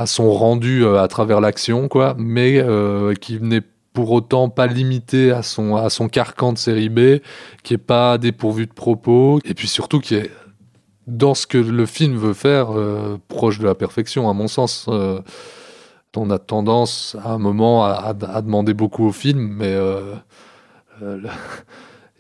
son 0.06 0.32
rendu 0.32 0.84
euh, 0.84 1.02
à 1.02 1.08
travers 1.08 1.40
l'action, 1.40 1.88
quoi, 1.88 2.16
mais 2.18 2.60
euh, 2.60 3.14
qui 3.14 3.40
n'est 3.40 3.62
pour 3.94 4.12
autant 4.12 4.50
pas 4.50 4.68
limité 4.68 5.32
à 5.32 5.42
son, 5.42 6.10
carcan 6.12 6.52
de 6.52 6.58
série 6.58 6.90
B, 6.90 7.22
qui 7.64 7.76
est 7.76 7.78
pas 7.78 8.18
dépourvu 8.18 8.68
de 8.68 8.74
propos, 8.74 9.40
et 9.46 9.54
puis 9.54 9.70
surtout 9.70 10.02
qui 10.02 10.16
est 10.16 10.30
dans 11.08 11.36
ce 11.36 11.46
que 11.48 11.58
le 11.58 11.86
film 11.86 12.16
veut 12.16 12.34
faire, 12.34 12.76
euh, 12.76 13.20
proche 13.28 13.60
de 13.60 13.66
la 13.66 13.76
perfection, 13.76 14.30
à 14.30 14.34
mon 14.34 14.48
sens. 14.48 14.88
Euh, 14.90 15.20
on 16.18 16.30
a 16.30 16.40
tendance 16.40 17.18
à 17.26 17.34
un 17.34 17.38
moment 17.38 17.84
à, 17.84 18.14
demander 18.14 18.74
beaucoup 18.74 19.06
au 19.06 19.12
film, 19.12 19.54
mais 19.58 19.74
euh, 19.74 20.16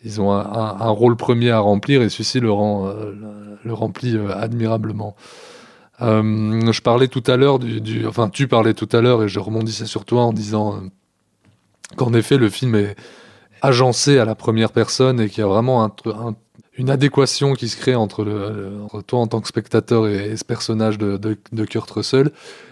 ils 0.03 0.19
ont 0.19 0.33
un, 0.33 0.89
rôle 0.89 1.15
premier 1.15 1.51
à 1.51 1.59
remplir 1.59 2.01
et 2.01 2.09
celui-ci 2.09 2.41
le, 2.41 2.51
rend, 2.51 2.93
remplit 3.65 4.17
admirablement. 4.17 5.15
Je 6.01 6.81
parlais 6.81 7.07
tout 7.07 7.23
à 7.25 7.37
l'heure 7.37 7.57
du, 7.59 8.05
Enfin, 8.05 8.27
tu 8.27 8.49
parlais 8.49 8.73
tout 8.73 8.89
à 8.91 8.99
l'heure 8.99 9.23
et 9.23 9.29
je 9.29 9.39
rebondissais 9.39 9.85
sur 9.85 10.03
toi 10.03 10.23
en 10.23 10.33
disant 10.33 10.81
qu'en 11.95 12.13
effet, 12.13 12.37
le 12.37 12.49
film 12.49 12.75
est 12.75 12.97
agencé 13.61 14.19
à 14.19 14.25
la 14.25 14.35
première 14.35 14.73
personne 14.73 15.21
et 15.21 15.29
qu'il 15.29 15.39
y 15.39 15.43
a 15.43 15.47
vraiment 15.47 15.85
un 15.85 15.93
un- 16.11 16.35
une 16.77 16.89
adéquation 16.89 17.53
qui 17.53 17.69
se 17.69 17.77
crée 17.77 17.95
entre, 17.95 18.23
le, 18.23 18.73
toi 19.07 19.19
en 19.19 19.27
tant 19.27 19.41
que 19.41 19.47
spectateur 19.47 20.07
et, 20.07 20.35
ce 20.35 20.43
personnage 20.43 20.97
de, 20.97 21.65
Kurt 21.65 21.89
Russell. 21.89 22.31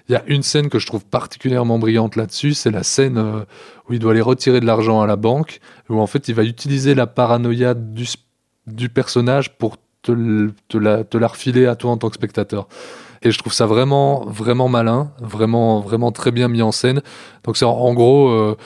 Il 0.10 0.14
y 0.14 0.16
a 0.16 0.24
une 0.28 0.44
scène 0.44 0.70
que 0.70 0.80
je 0.80 0.86
trouve 0.86 1.06
particulièrement 1.06 1.80
brillante 1.80 2.16
là-dessus, 2.16 2.54
c'est 2.54 2.72
la 2.72 2.84
scène 2.84 3.18
euh, 3.18 3.46
où 3.88 3.94
il 3.94 4.00
doit 4.00 4.12
aller 4.12 4.22
retirer 4.22 4.60
de 4.60 4.66
l'argent 4.66 5.02
à 5.02 5.08
la 5.08 5.16
banque, 5.16 5.62
où 5.90 6.00
en 6.00 6.08
fait 6.08 6.28
il 6.28 6.36
va 6.36 6.44
utiliser 6.44 6.94
la 6.96 7.08
paranoïa 7.08 7.74
du, 7.74 8.90
personnage 8.90 9.58
pour 9.58 9.78
te, 10.02 10.12
la, 10.78 11.28
refiler 11.28 11.66
à 11.66 11.76
toi 11.76 11.92
en 11.92 11.98
tant 11.98 12.10
que 12.10 12.16
spectateur. 12.16 12.68
Et 13.22 13.32
je 13.32 13.38
trouve 13.38 13.54
ça 13.54 13.66
vraiment, 13.66 14.26
vraiment 14.26 14.68
malin, 14.68 15.12
vraiment, 15.22 15.80
vraiment 15.80 16.12
très 16.12 16.32
bien 16.32 16.50
mis 16.50 16.62
en 16.62 16.74
scène. 16.74 17.02
Donc 17.46 17.56
c'est 17.56 17.64
en, 17.64 17.72
en 17.72 17.94
gros 17.94 18.28
euh, 18.28 18.58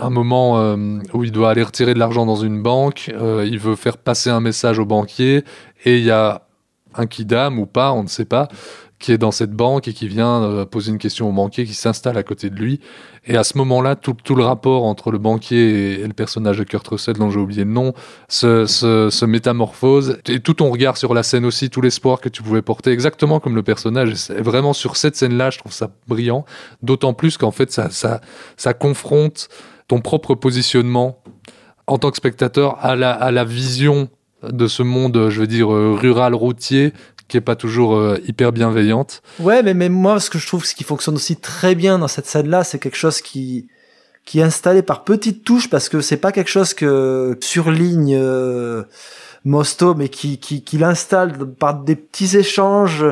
un 0.00 0.10
moment 0.10 0.58
euh, 0.58 0.98
où 1.14 1.24
il 1.24 1.32
doit 1.32 1.50
aller 1.50 1.62
retirer 1.62 1.94
de 1.94 1.98
l'argent 1.98 2.26
dans 2.26 2.36
une 2.36 2.62
banque, 2.62 3.10
euh, 3.14 3.46
il 3.46 3.58
veut 3.58 3.76
faire 3.76 3.96
passer 3.96 4.30
un 4.30 4.40
message 4.40 4.78
au 4.78 4.84
banquier, 4.84 5.44
et 5.84 5.98
il 5.98 6.04
y 6.04 6.10
a 6.10 6.42
un 6.94 7.06
kidam 7.06 7.58
ou 7.58 7.66
pas, 7.66 7.92
on 7.92 8.02
ne 8.02 8.08
sait 8.08 8.24
pas, 8.24 8.48
qui 8.98 9.12
est 9.12 9.18
dans 9.18 9.30
cette 9.30 9.52
banque 9.52 9.86
et 9.86 9.92
qui 9.92 10.08
vient 10.08 10.42
euh, 10.42 10.64
poser 10.64 10.90
une 10.90 10.98
question 10.98 11.28
au 11.28 11.32
banquier, 11.32 11.64
qui 11.64 11.74
s'installe 11.74 12.18
à 12.18 12.22
côté 12.22 12.50
de 12.50 12.56
lui. 12.56 12.80
Et 13.26 13.36
à 13.36 13.44
ce 13.44 13.56
moment-là, 13.58 13.94
tout, 13.94 14.16
le 14.34 14.42
rapport 14.42 14.84
entre 14.84 15.10
le 15.10 15.18
banquier 15.18 16.00
et, 16.00 16.06
le 16.06 16.12
personnage 16.12 16.58
de 16.58 16.64
Kurt 16.64 16.86
Russell, 16.88 17.14
dont 17.14 17.30
j'ai 17.30 17.38
oublié 17.38 17.64
le 17.64 17.70
nom, 17.70 17.92
se, 18.28 18.66
se, 18.66 19.08
se 19.10 19.24
métamorphose. 19.24 20.18
Et 20.28 20.40
tout 20.40 20.54
ton 20.54 20.70
regard 20.70 20.96
sur 20.96 21.14
la 21.14 21.22
scène 21.22 21.44
aussi, 21.44 21.70
tout 21.70 21.80
l'espoir 21.80 22.20
que 22.20 22.28
tu 22.28 22.42
pouvais 22.42 22.62
porter, 22.62 22.90
exactement 22.90 23.38
comme 23.38 23.54
le 23.54 23.62
personnage. 23.62 24.12
Et 24.30 24.42
vraiment 24.42 24.72
sur 24.72 24.96
cette 24.96 25.14
scène-là, 25.14 25.50
je 25.50 25.58
trouve 25.58 25.72
ça 25.72 25.90
brillant. 26.08 26.44
D'autant 26.82 27.12
plus 27.12 27.36
qu'en 27.36 27.52
fait, 27.52 27.70
ça 27.70 28.74
confronte 28.74 29.48
ton 29.88 30.00
propre 30.00 30.34
positionnement 30.34 31.18
en 31.86 31.98
tant 31.98 32.10
que 32.10 32.16
spectateur 32.16 32.78
à 32.84 32.94
la, 32.96 33.10
à 33.12 33.30
la 33.30 33.44
vision 33.44 34.08
de 34.42 34.66
ce 34.68 34.82
monde, 34.82 35.28
je 35.30 35.40
veux 35.40 35.46
dire, 35.46 35.72
euh, 35.72 35.94
rural, 35.94 36.34
routier, 36.34 36.92
qui 37.26 37.36
est 37.36 37.42
pas 37.42 37.56
toujours 37.56 37.96
euh, 37.96 38.18
hyper 38.26 38.52
bienveillante. 38.52 39.22
Ouais, 39.40 39.62
mais, 39.62 39.74
mais 39.74 39.88
moi, 39.88 40.20
ce 40.20 40.30
que 40.30 40.38
je 40.38 40.46
trouve, 40.46 40.64
ce 40.64 40.74
qui 40.74 40.84
fonctionne 40.84 41.14
aussi 41.16 41.36
très 41.36 41.74
bien 41.74 41.98
dans 41.98 42.08
cette 42.08 42.26
scène-là, 42.26 42.62
c'est 42.64 42.78
quelque 42.78 42.96
chose 42.96 43.20
qui, 43.20 43.68
qui 44.24 44.38
est 44.40 44.42
installé 44.42 44.82
par 44.82 45.04
petites 45.04 45.44
touches 45.44 45.68
parce 45.68 45.88
que 45.88 46.00
c'est 46.00 46.16
pas 46.18 46.30
quelque 46.32 46.50
chose 46.50 46.72
que 46.74 47.36
surligne 47.42 48.14
euh, 48.16 48.84
Mosto, 49.44 49.94
mais 49.94 50.08
qui, 50.10 50.38
qui, 50.38 50.62
qui 50.62 50.78
l'installe 50.78 51.36
par 51.46 51.74
des 51.82 51.96
petits 51.96 52.36
échanges 52.36 53.04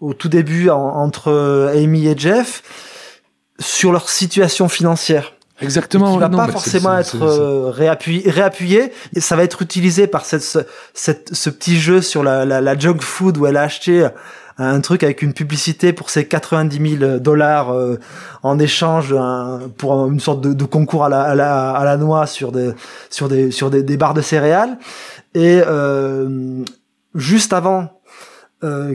au 0.00 0.14
tout 0.14 0.28
début 0.28 0.68
en- 0.70 0.78
entre 0.78 1.70
Amy 1.74 2.06
et 2.08 2.18
Jeff 2.18 2.62
sur 3.60 3.92
leur 3.92 4.08
situation 4.10 4.68
financière. 4.68 5.32
Exactement. 5.60 6.12
qui 6.14 6.18
va 6.20 6.28
non, 6.28 6.38
pas 6.38 6.48
forcément 6.48 6.98
être 6.98 7.22
euh, 7.22 7.70
réappuyé, 7.70 8.30
réappuyé. 8.30 8.92
Et 9.14 9.20
ça 9.20 9.36
va 9.36 9.42
être 9.44 9.62
utilisé 9.62 10.06
par 10.06 10.24
cette, 10.24 10.42
ce, 10.42 10.58
cette- 10.94 11.34
ce 11.34 11.50
petit 11.50 11.78
jeu 11.78 12.02
sur 12.02 12.22
la, 12.22 12.44
la, 12.44 12.60
la 12.60 12.78
junk 12.78 12.98
food 13.00 13.38
où 13.38 13.46
elle 13.46 13.56
a 13.56 13.62
acheté 13.62 14.06
un 14.58 14.80
truc 14.80 15.02
avec 15.02 15.20
une 15.20 15.34
publicité 15.34 15.92
pour 15.92 16.08
ses 16.08 16.26
90 16.26 16.98
000 16.98 17.18
dollars 17.18 17.72
euh, 17.74 17.98
en 18.42 18.58
échange 18.58 19.12
un- 19.12 19.60
pour 19.76 20.06
une 20.10 20.20
sorte 20.20 20.40
de, 20.40 20.52
de 20.54 20.64
concours 20.64 21.04
à 21.04 21.08
la, 21.08 21.22
à 21.22 21.34
la, 21.34 21.70
à 21.72 21.84
la 21.84 21.96
noix 21.96 22.26
sur 22.26 22.52
des, 22.52 22.70
sur 23.10 23.28
des, 23.28 23.50
sur 23.50 23.70
des, 23.70 23.82
des 23.82 23.96
barres 23.96 24.14
de 24.14 24.22
céréales. 24.22 24.78
Et 25.34 25.60
euh, 25.66 26.62
juste 27.14 27.52
avant 27.52 28.00
euh, 28.64 28.94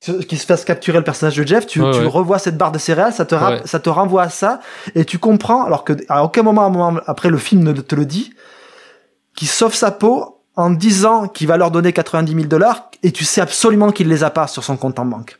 qu'il 0.00 0.38
se 0.38 0.46
fasse 0.46 0.64
capturer 0.64 0.98
le 0.98 1.04
personnage 1.04 1.36
de 1.36 1.46
Jeff, 1.46 1.66
tu, 1.66 1.80
Ouais, 1.82 1.90
tu 1.92 2.00
ouais. 2.00 2.06
revois 2.06 2.38
cette 2.38 2.56
barre 2.56 2.72
de 2.72 2.78
céréales, 2.78 3.12
ça 3.12 3.26
te, 3.26 3.34
Ouais. 3.34 3.60
ça 3.66 3.78
te 3.80 3.90
renvoie 3.90 4.22
à 4.22 4.28
ça, 4.30 4.60
et 4.94 5.04
tu 5.04 5.18
comprends, 5.18 5.64
alors 5.64 5.84
que 5.84 5.92
à 6.08 6.24
aucun 6.24 6.42
moment, 6.42 6.62
à 6.62 6.66
un 6.66 6.70
moment 6.70 7.00
après 7.06 7.28
le 7.28 7.38
film 7.38 7.62
ne 7.62 7.72
te 7.72 7.94
le 7.94 8.06
dit, 8.06 8.32
qu'il 9.34 9.48
sauve 9.48 9.74
sa 9.74 9.90
peau 9.90 10.42
en 10.56 10.70
disant 10.70 11.28
qu'il 11.28 11.46
va 11.48 11.56
leur 11.56 11.70
donner 11.70 11.92
90 11.92 12.32
000 12.34 12.46
dollars, 12.46 12.90
et 13.02 13.12
tu 13.12 13.24
sais 13.24 13.40
absolument 13.40 13.90
qu'il 13.92 14.08
les 14.08 14.24
a 14.24 14.30
pas 14.30 14.46
sur 14.46 14.64
son 14.64 14.76
compte 14.76 14.98
en 14.98 15.04
banque. 15.04 15.38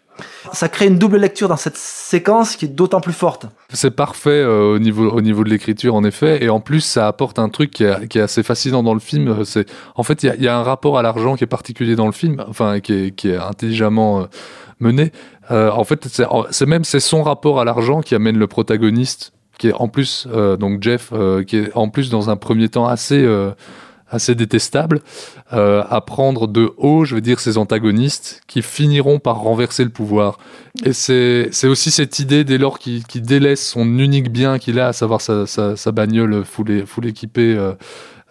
Ça 0.53 0.69
crée 0.69 0.87
une 0.87 0.99
double 0.99 1.19
lecture 1.19 1.49
dans 1.49 1.57
cette 1.57 1.77
séquence 1.77 2.57
qui 2.57 2.65
est 2.65 2.69
d'autant 2.69 3.01
plus 3.01 3.13
forte. 3.13 3.47
C'est 3.73 3.91
parfait 3.91 4.31
euh, 4.31 4.75
au, 4.75 4.79
niveau, 4.79 5.11
au 5.11 5.21
niveau 5.21 5.45
de 5.45 5.49
l'écriture, 5.49 5.95
en 5.95 6.05
effet. 6.05 6.43
Et 6.45 6.49
en 6.49 6.61
plus, 6.61 6.81
ça 6.81 7.07
apporte 7.07 7.39
un 7.39 7.49
truc 7.49 7.71
qui 7.71 7.85
est, 7.85 8.09
qui 8.09 8.19
est 8.19 8.23
assez 8.23 8.43
fascinant 8.43 8.83
dans 8.83 8.95
le 8.95 9.01
film. 9.01 9.29
Euh, 9.29 9.45
C'est, 9.45 9.67
en 9.95 10.03
fait, 10.03 10.23
il 10.23 10.43
y 10.43 10.49
a, 10.49 10.57
un 10.57 10.63
rapport 10.63 10.99
à 10.99 11.03
l'argent 11.03 11.37
qui 11.37 11.45
est 11.45 11.49
particulier 11.49 11.97
dans 11.97 12.07
le 12.07 12.13
film, 12.13 12.45
enfin, 12.49 12.81
qui 12.81 12.93
est, 12.93 13.11
qui 13.13 13.31
est 13.31 13.37
intelligemment 13.37 14.21
euh, 14.21 14.25
mené. 14.81 15.13
En 15.51 15.83
fait, 15.83 16.07
c'est, 16.07 16.67
même 16.67 16.85
c'est 16.85 17.01
son 17.01 17.25
rapport 17.25 17.59
à 17.59 17.65
l'argent 17.65 18.03
qui 18.03 18.15
amène 18.15 18.39
le 18.39 18.47
protagoniste, 18.47 19.33
qui 19.59 19.67
est 19.67 19.73
en 19.73 19.89
plus, 19.89 20.29
donc 20.61 20.81
Jeff, 20.81 21.13
qui 21.49 21.57
est 21.57 21.73
en 21.75 21.89
plus 21.89 22.09
dans 22.09 22.31
un 22.31 22.37
premier 22.37 22.69
temps 22.69 22.87
assez... 22.87 23.27
assez 24.11 24.35
détestable, 24.35 25.01
euh, 25.53 25.83
à 25.89 26.01
prendre 26.01 26.47
de 26.47 26.73
haut, 26.77 27.05
je 27.05 27.15
veux 27.15 27.21
dire, 27.21 27.41
ses 27.41 27.59
antagonistes, 27.59 28.43
qui 28.47 28.63
finiront 28.63 29.19
par 29.19 29.41
renverser 29.41 29.85
le 29.85 29.91
pouvoir. 29.91 30.39
Et 30.85 30.93
c'est 30.93 31.67
aussi 31.67 31.91
cette 31.91 32.19
idée, 32.19 32.45
dès 32.45 32.59
lors 32.59 32.79
qu'il 32.79 33.05
délaisse 33.15 33.67
son 33.67 33.99
unique 33.99 34.31
bien 34.31 34.59
qu'il 34.59 34.79
a, 34.79 34.89
à 34.89 34.93
savoir 34.93 35.21
sa, 35.21 35.47
sa, 35.47 35.77
sa 35.77 35.93
bagnole 35.93 36.45
full, 36.45 36.87
full 36.87 37.07
équipée, 37.07 37.55
euh, 37.57 37.73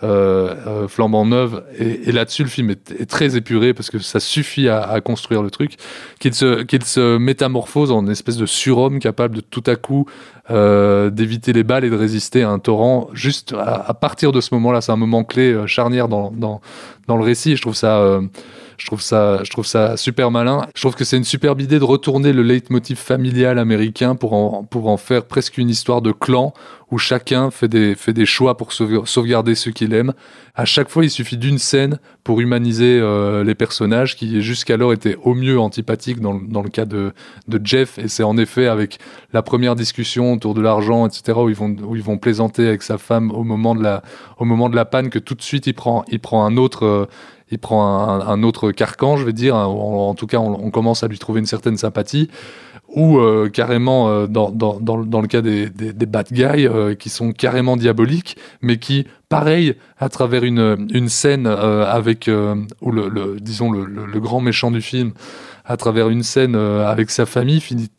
euh, 0.01 0.55
euh, 0.65 0.87
flambant 0.87 1.25
neuve. 1.25 1.63
Et, 1.77 2.11
là-dessus, 2.13 2.43
le 2.43 2.49
film 2.49 2.69
est, 2.69 3.05
très 3.05 3.35
épuré 3.35 3.73
parce 3.73 3.89
que 3.89 3.99
ça 3.99 4.21
suffit 4.21 4.69
à, 4.69 5.01
construire 5.01 5.43
le 5.43 5.51
truc. 5.51 5.75
Qu'il 6.19 6.33
se, 6.33 6.63
qu'il 6.63 6.83
se 6.85 7.17
métamorphose 7.17 7.91
en 7.91 8.01
une 8.01 8.09
espèce 8.09 8.37
de 8.37 8.45
surhomme 8.45 8.99
capable 8.99 9.35
de 9.35 9.41
tout 9.41 9.63
à 9.65 9.75
coup 9.75 10.05
euh, 10.51 11.09
d'éviter 11.09 11.51
les 11.51 11.63
balles 11.63 11.83
et 11.83 11.89
de 11.89 11.97
résister 11.97 12.43
à 12.43 12.49
un 12.49 12.59
torrent. 12.59 13.09
Juste 13.13 13.53
à, 13.53 13.93
partir 13.93 14.31
de 14.31 14.39
ce 14.39 14.53
moment-là, 14.53 14.79
c'est 14.79 14.93
un 14.93 14.97
moment 14.97 15.25
clé, 15.25 15.63
charnière 15.67 16.07
dans, 16.07 16.31
dans, 16.31 16.61
dans 17.07 17.17
le 17.17 17.23
récit. 17.23 17.57
Je 17.57 17.61
trouve 17.61 17.75
ça. 17.75 18.21
Je 18.79 18.85
trouve 18.85 19.01
ça, 19.01 19.43
je 19.43 19.49
trouve 19.51 19.65
ça 19.65 19.97
super 19.97 20.31
malin. 20.31 20.65
Je 20.73 20.81
trouve 20.81 20.95
que 20.95 21.03
c'est 21.03 21.17
une 21.17 21.25
superbe 21.25 21.59
idée 21.61 21.79
de 21.79 21.83
retourner 21.83 22.31
le 22.31 22.41
leitmotiv 22.41 22.97
familial 22.97 23.59
américain 23.59 24.15
pour 24.15 24.33
en, 24.33 24.63
pour 24.63 24.87
en 24.87 24.97
faire 24.97 25.25
presque 25.25 25.57
une 25.57 25.69
histoire 25.69 26.01
de 26.01 26.11
clan 26.13 26.53
où 26.91 26.97
chacun 26.97 27.51
fait 27.51 27.67
des, 27.67 27.93
fait 27.93 28.13
des 28.13 28.25
choix 28.25 28.57
pour 28.57 28.71
sauve- 28.73 29.05
sauvegarder 29.05 29.53
ceux 29.53 29.71
qu'il 29.71 29.93
aime. 29.93 30.13
À 30.55 30.65
chaque 30.65 30.89
fois, 30.89 31.03
il 31.03 31.09
suffit 31.11 31.37
d'une 31.37 31.59
scène 31.59 31.99
pour 32.23 32.39
humaniser 32.39 32.99
euh, 32.99 33.43
les 33.43 33.53
personnages 33.53 34.15
qui 34.15 34.41
jusqu'alors 34.41 34.91
étaient 34.93 35.17
au 35.23 35.35
mieux 35.35 35.59
antipathiques 35.59 36.19
dans, 36.19 36.33
dans 36.33 36.63
le 36.63 36.69
cas 36.69 36.85
de, 36.85 37.13
de 37.47 37.61
Jeff. 37.63 37.99
Et 37.99 38.07
c'est 38.07 38.23
en 38.23 38.37
effet 38.37 38.67
avec 38.67 38.97
la 39.33 39.41
première 39.43 39.75
discussion 39.75 40.33
autour 40.33 40.53
de 40.53 40.61
l'argent, 40.61 41.05
etc., 41.05 41.37
où 41.37 41.49
ils 41.49 41.55
vont, 41.55 41.75
où 41.83 41.95
ils 41.95 42.01
vont 42.01 42.17
plaisanter 42.17 42.67
avec 42.67 42.81
sa 42.81 42.97
femme 42.97 43.29
au 43.31 43.43
moment 43.43 43.75
de 43.75 43.83
la, 43.83 44.01
au 44.37 44.45
moment 44.45 44.69
de 44.69 44.75
la 44.75 44.85
panne 44.85 45.09
que 45.09 45.19
tout 45.19 45.35
de 45.35 45.41
suite 45.43 45.67
il 45.67 45.73
prend, 45.73 46.05
il 46.07 46.19
prend 46.19 46.43
un 46.45 46.57
autre, 46.57 46.85
euh, 46.85 47.05
il 47.51 47.59
prend 47.59 48.09
un, 48.09 48.43
autre 48.43 48.71
carcan, 48.71 49.17
je 49.17 49.25
vais 49.25 49.33
dire. 49.33 49.55
En, 49.55 50.09
en 50.09 50.13
tout 50.13 50.27
cas, 50.27 50.37
on, 50.37 50.69
commence 50.71 51.03
à 51.03 51.07
lui 51.07 51.17
trouver 51.17 51.39
une 51.39 51.45
certaine 51.45 51.77
sympathie. 51.77 52.29
Ou 52.95 53.19
euh, 53.19 53.49
carrément, 53.49 54.09
euh, 54.09 54.27
dans, 54.27 54.49
dans, 54.49 54.79
dans, 54.79 55.21
le- 55.21 55.27
cas 55.27 55.41
des, 55.41 55.69
des, 55.69 56.05
bad 56.05 56.27
guys, 56.31 56.67
euh, 56.67 56.95
qui 56.95 57.09
sont 57.09 57.31
carrément 57.33 57.77
diaboliques, 57.77 58.35
mais 58.61 58.77
qui, 58.77 59.05
pareil, 59.29 59.75
à 59.99 60.09
travers 60.09 60.43
une, 60.43 60.87
une 60.91 61.09
scène 61.09 61.45
avec, 61.45 62.29
ou 62.81 62.91
le, 62.91 63.37
disons, 63.39 63.71
le, 63.71 63.85
le, 63.85 64.19
grand 64.19 64.41
méchant 64.41 64.71
du 64.71 64.81
film, 64.81 65.11
à 65.65 65.77
travers 65.77 66.09
une 66.09 66.23
scène 66.23 66.55
avec 66.55 67.11
sa 67.11 67.27
famille, 67.27 67.61
finit 67.61 67.89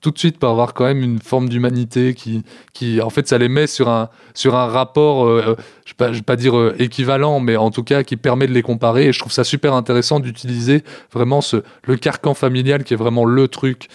tout 0.00 0.10
de 0.10 0.18
suite 0.18 0.38
par 0.38 0.50
avoir 0.50 0.72
quand 0.74 0.84
même 0.84 1.02
une 1.02 1.18
forme 1.18 1.48
d'humanité 1.48 2.14
qui, 2.14 2.42
qui, 2.72 3.00
en 3.00 3.10
fait, 3.10 3.28
ça 3.28 3.36
les 3.38 3.48
met 3.48 3.66
sur 3.66 3.88
un, 3.88 4.08
sur 4.34 4.56
un 4.56 4.66
rapport, 4.66 5.26
euh, 5.26 5.42
euh, 5.48 5.54
je 5.84 5.92
ne 5.98 6.12
vais, 6.12 6.22
pas 6.22 6.36
dire 6.36 6.56
euh, 6.56 6.74
équivalent, 6.78 7.40
mais 7.40 7.56
en 7.56 7.70
tout 7.70 7.84
cas 7.84 8.02
qui 8.02 8.16
permet 8.16 8.46
de 8.46 8.52
les 8.52 8.62
comparer. 8.62 9.08
Et 9.08 9.12
je 9.12 9.18
trouve 9.18 9.32
ça 9.32 9.44
super 9.44 9.74
intéressant 9.74 10.18
d'utiliser 10.20 10.82
vraiment 11.12 11.40
ce, 11.40 11.62
le 11.84 11.96
carcan 11.96 12.34
familial 12.34 12.84
qui 12.84 12.94
est 12.94 12.96
vraiment 12.96 13.24
le 13.24 13.48
truc 13.48 13.88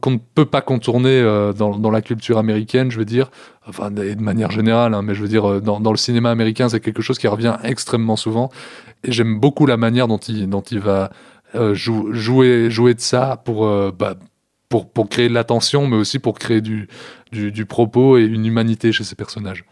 qu'on 0.00 0.12
ne 0.12 0.18
peut 0.34 0.46
pas 0.46 0.62
contourner 0.62 1.22
dans, 1.56 1.76
dans, 1.76 1.90
la 1.90 2.00
culture 2.00 2.38
américaine, 2.38 2.90
je 2.90 2.98
veux 2.98 3.04
dire, 3.04 3.30
enfin, 3.66 3.90
de, 3.90 4.14
manière 4.14 4.50
générale, 4.50 4.94
hein, 4.94 5.02
mais 5.02 5.14
je 5.14 5.20
veux 5.20 5.28
dire, 5.28 5.60
dans, 5.60 5.80
dans 5.80 5.90
le 5.90 5.98
cinéma 5.98 6.30
américain, 6.30 6.68
c'est 6.68 6.80
quelque 6.80 7.02
chose 7.02 7.18
qui 7.18 7.28
revient 7.28 7.56
extrêmement 7.62 8.16
souvent. 8.16 8.50
Et 9.04 9.12
j'aime 9.12 9.38
beaucoup 9.38 9.66
la 9.66 9.76
manière 9.76 10.08
dont 10.08 10.18
il, 10.18 10.48
dont 10.48 10.62
il 10.62 10.78
va 10.78 11.10
jouer, 11.74 12.70
jouer 12.70 12.94
de 12.94 13.00
ça 13.00 13.42
pour, 13.44 13.68
bah, 13.92 14.14
pour, 14.72 14.88
pour 14.88 15.10
créer 15.10 15.28
de 15.28 15.34
l'attention, 15.34 15.86
mais 15.86 15.96
aussi 15.96 16.18
pour 16.18 16.38
créer 16.38 16.62
du, 16.62 16.88
du, 17.30 17.52
du 17.52 17.66
propos 17.66 18.16
et 18.16 18.22
une 18.22 18.46
humanité 18.46 18.90
chez 18.90 19.04
ces 19.04 19.14
personnages. 19.14 19.66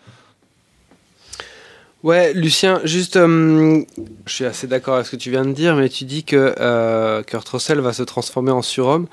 Ouais, 2.03 2.33
Lucien, 2.33 2.81
juste, 2.85 3.17
euh, 3.17 3.83
je 4.25 4.33
suis 4.33 4.47
assez 4.47 4.67
d'accord 4.67 4.95
avec 4.95 5.07
ce 5.07 5.11
que 5.11 5.17
tu 5.17 5.31
viens 5.31 5.45
de 5.45 5.53
dire, 5.53 5.77
mais 5.77 5.91
tu 5.91 6.05
dis 6.05 6.25
que 6.25 6.55
euh, 6.59 7.23
Kurt 7.23 7.47
Russell 7.47 7.79
va 7.81 7.93
se 7.93 8.03
transformer 8.03 8.53
en 8.53 8.63
surhomme. 8.63 9.07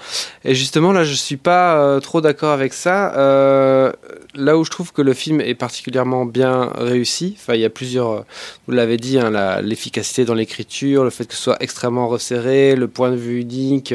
Et 0.46 0.56
justement, 0.56 0.94
là, 0.94 1.04
je 1.04 1.14
suis 1.14 1.36
pas 1.36 1.84
euh, 1.84 2.00
trop 2.00 2.22
d'accord 2.22 2.52
avec 2.54 2.72
ça. 2.74 3.14
Euh, 3.18 3.92
là 4.36 4.58
où 4.58 4.64
je 4.64 4.72
trouve 4.72 4.94
que 4.94 5.02
le 5.02 5.14
film 5.14 5.42
est 5.42 5.54
particulièrement 5.54 6.26
bien 6.26 6.72
réussi, 6.78 7.36
enfin, 7.38 7.56
il 7.56 7.60
y 7.60 7.66
a 7.66 7.70
plusieurs, 7.70 8.24
vous 8.68 8.74
l'avez 8.74 8.96
dit, 8.96 9.20
hein, 9.20 9.62
l'efficacité 9.62 10.24
dans 10.24 10.36
l'écriture, 10.36 11.04
le 11.04 11.10
fait 11.10 11.26
que 11.26 11.34
ce 11.34 11.42
soit 11.44 11.58
extrêmement 11.62 12.08
resserré, 12.08 12.78
le 12.78 12.88
point 12.88 13.12
de 13.12 13.18
vue 13.18 13.42
unique, 13.42 13.94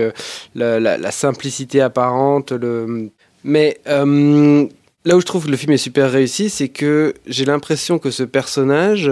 la, 0.55 0.79
la, 0.79 0.99
la 0.99 1.11
simplicité 1.13 1.81
apparente, 1.81 2.53
le... 2.53 3.11
mais 3.43 3.81
Là 5.05 5.17
où 5.17 5.21
je 5.21 5.27
trouve 5.27 5.47
que 5.47 5.51
le 5.51 5.57
film 5.57 5.73
est 5.73 5.79
super 5.79 6.11
réussi, 6.11 6.49
c'est 6.49 6.69
que 6.69 7.15
j'ai 7.27 7.45
l'impression 7.45 7.99
que 7.99 8.13
ce 8.13 8.23
personnage 8.23 9.11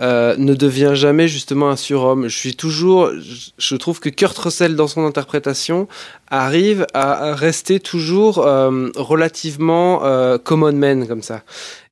euh, 0.00 0.34
ne 0.38 0.54
devient 0.54 0.92
jamais 0.94 1.28
justement 1.28 1.68
un 1.68 1.76
surhomme. 1.76 2.28
Je 2.28 2.36
suis 2.36 2.54
toujours, 2.54 3.10
je 3.58 3.76
trouve 3.76 4.00
que 4.00 4.08
Kurt 4.08 4.36
Russell 4.38 4.74
dans 4.74 4.86
son 4.86 5.04
interprétation 5.04 5.88
arrive 6.28 6.86
à 6.94 7.34
rester 7.34 7.80
toujours 7.80 8.46
euh, 8.46 8.88
relativement 8.96 10.04
euh, 10.04 10.38
common 10.38 10.72
man 10.72 11.06
comme 11.06 11.22
ça. 11.22 11.42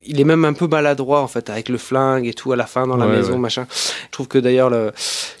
Il 0.01 0.19
est 0.19 0.23
même 0.23 0.45
un 0.45 0.53
peu 0.53 0.65
maladroit 0.65 1.21
en 1.21 1.27
fait 1.27 1.49
avec 1.49 1.69
le 1.69 1.77
flingue 1.77 2.25
et 2.25 2.33
tout 2.33 2.51
à 2.51 2.55
la 2.55 2.65
fin 2.65 2.87
dans 2.87 2.95
la 2.95 3.05
maison 3.05 3.37
machin. 3.37 3.67
Je 3.69 4.11
trouve 4.11 4.27
que 4.27 4.37
d'ailleurs 4.39 4.69
le 4.69 4.91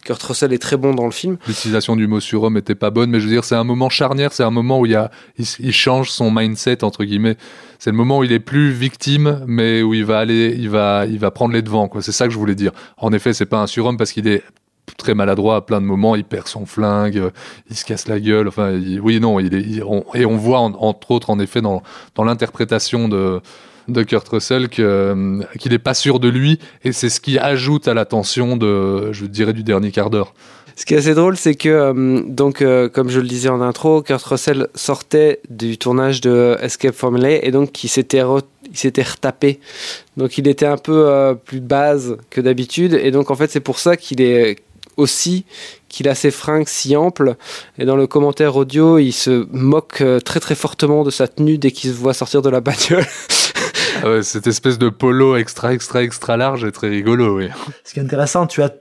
Kurt 0.03 0.21
Russell 0.21 0.51
est 0.53 0.61
très 0.61 0.75
bon 0.75 0.93
dans 0.93 1.05
le 1.05 1.11
film. 1.11 1.37
L'utilisation 1.47 1.95
du 1.95 2.07
mot 2.07 2.19
surhomme 2.19 2.57
était 2.57 2.75
pas 2.75 2.89
bonne, 2.89 3.09
mais 3.09 3.19
je 3.19 3.25
veux 3.25 3.31
dire 3.31 3.45
c'est 3.45 3.55
un 3.55 3.63
moment 3.63 3.89
charnière, 3.89 4.33
c'est 4.33 4.43
un 4.43 4.51
moment 4.51 4.81
où 4.81 4.85
il 4.85 4.91
y 4.91 4.95
a 4.95 5.09
il, 5.37 5.45
il 5.59 5.73
change 5.73 6.11
son 6.11 6.29
mindset 6.29 6.83
entre 6.83 7.05
guillemets 7.05 7.37
c'est 7.79 7.91
le 7.91 7.95
moment 7.95 8.19
où 8.19 8.25
il 8.25 8.33
est 8.33 8.41
plus 8.41 8.71
victime, 8.71 9.39
mais 9.47 9.81
où 9.81 9.93
il 9.93 10.03
va 10.03 10.19
aller, 10.19 10.53
il 10.59 10.69
va, 10.69 11.05
il 11.05 11.17
va 11.17 11.31
prendre 11.31 11.53
les 11.53 11.61
devants. 11.61 11.89
C'est 12.01 12.11
ça 12.11 12.27
que 12.27 12.33
je 12.33 12.37
voulais 12.37 12.53
En 12.97 13.13
effet, 13.13 13.33
c'est 13.33 13.45
pas 13.45 13.61
un 13.61 13.67
surhomme 13.67 13.97
parce 13.97 14.11
qu'il 14.11 14.27
est 14.27 14.43
très 14.97 15.13
maladroit 15.13 15.57
à 15.57 15.61
plein 15.61 15.81
de 15.81 15.85
moments. 15.85 16.15
Il 16.15 16.23
perd 16.23 16.47
son 16.47 16.65
flingue, 16.65 17.31
il 17.69 17.75
se 17.75 17.85
casse 17.85 18.07
la 18.07 18.19
gueule. 18.19 18.47
Enfin, 18.47 18.79
oui, 19.01 19.19
non, 19.19 19.39
il 19.39 19.53
est, 19.53 19.81
et 20.15 20.25
on 20.25 20.37
voit 20.37 20.59
entre 20.59 21.11
autres, 21.11 21.29
en 21.29 21.39
effet, 21.39 21.61
dans, 21.61 21.83
l'interprétation 22.17 23.07
de 23.07 23.41
de 23.89 24.03
Kurt 24.03 24.27
Russell 24.27 24.69
que, 24.69 25.41
qu'il 25.57 25.71
n'est 25.71 25.79
pas 25.79 25.93
sûr 25.93 26.19
de 26.19 26.29
lui 26.29 26.59
et 26.83 26.91
c'est 26.91 27.09
ce 27.09 27.19
qui 27.19 27.37
ajoute 27.37 27.87
à 27.87 27.93
la 27.93 28.05
tension 28.05 28.55
de, 28.55 29.11
je 29.11 29.25
dirais, 29.25 29.53
du 29.53 29.63
dernier 29.63 29.91
quart 29.91 30.09
d'heure. 30.09 30.33
Ce 30.79 30.85
qui 30.85 30.93
est 30.93 30.97
assez 30.97 31.13
drôle, 31.13 31.35
c'est 31.35 31.55
que, 31.55 31.67
euh, 31.67 32.21
donc, 32.25 32.61
euh, 32.61 32.87
comme 32.87 33.09
je 33.09 33.19
le 33.19 33.27
disais 33.27 33.49
en 33.49 33.59
intro, 33.59 34.01
Kurt 34.01 34.23
Russell 34.23 34.69
sortait 34.75 35.41
du 35.49 35.77
tournage 35.77 36.21
de 36.21 36.55
Escape 36.61 36.95
from 36.95 37.17
LA 37.17 37.43
et 37.43 37.51
donc 37.51 37.83
il 37.83 37.89
s'était, 37.89 38.21
il 38.71 38.77
s'était 38.77 39.03
retapé. 39.03 39.59
Donc 40.15 40.37
il 40.37 40.47
était 40.47 40.65
un 40.65 40.77
peu 40.77 41.09
euh, 41.09 41.33
plus 41.33 41.59
base 41.59 42.15
que 42.29 42.39
d'habitude 42.39 42.93
et 42.93 43.11
donc 43.11 43.29
en 43.29 43.35
fait 43.35 43.51
c'est 43.51 43.59
pour 43.59 43.77
ça 43.77 43.97
qu'il 43.97 44.21
est 44.21 44.55
aussi 44.95 45.43
qu'il 45.89 46.07
a 46.07 46.15
ses 46.15 46.31
fringues 46.31 46.69
si 46.69 46.95
amples. 46.95 47.35
Et 47.77 47.83
dans 47.83 47.97
le 47.97 48.07
commentaire 48.07 48.55
audio, 48.55 48.99
il 48.99 49.11
se 49.11 49.47
moque 49.51 50.01
très 50.23 50.39
très 50.39 50.55
fortement 50.55 51.03
de 51.03 51.11
sa 51.11 51.27
tenue 51.27 51.57
dès 51.57 51.71
qu'il 51.71 51.89
se 51.89 51.97
voit 51.97 52.13
sortir 52.13 52.41
de 52.41 52.49
la 52.49 52.61
bagnole. 52.61 53.05
Ah 54.01 54.21
cette 54.21 54.47
espèce 54.47 54.77
de 54.77 54.87
polo 54.87 55.35
extra 55.35 55.73
extra 55.73 56.03
extra 56.03 56.37
large 56.37 56.63
est 56.63 56.71
très 56.71 56.87
rigolo, 56.87 57.35
oui. 57.35 57.49
Ce 57.83 57.93
qui 57.93 57.99
est 57.99 58.03
intéressant, 58.03 58.47
tu 58.47 58.61
as 58.61 58.71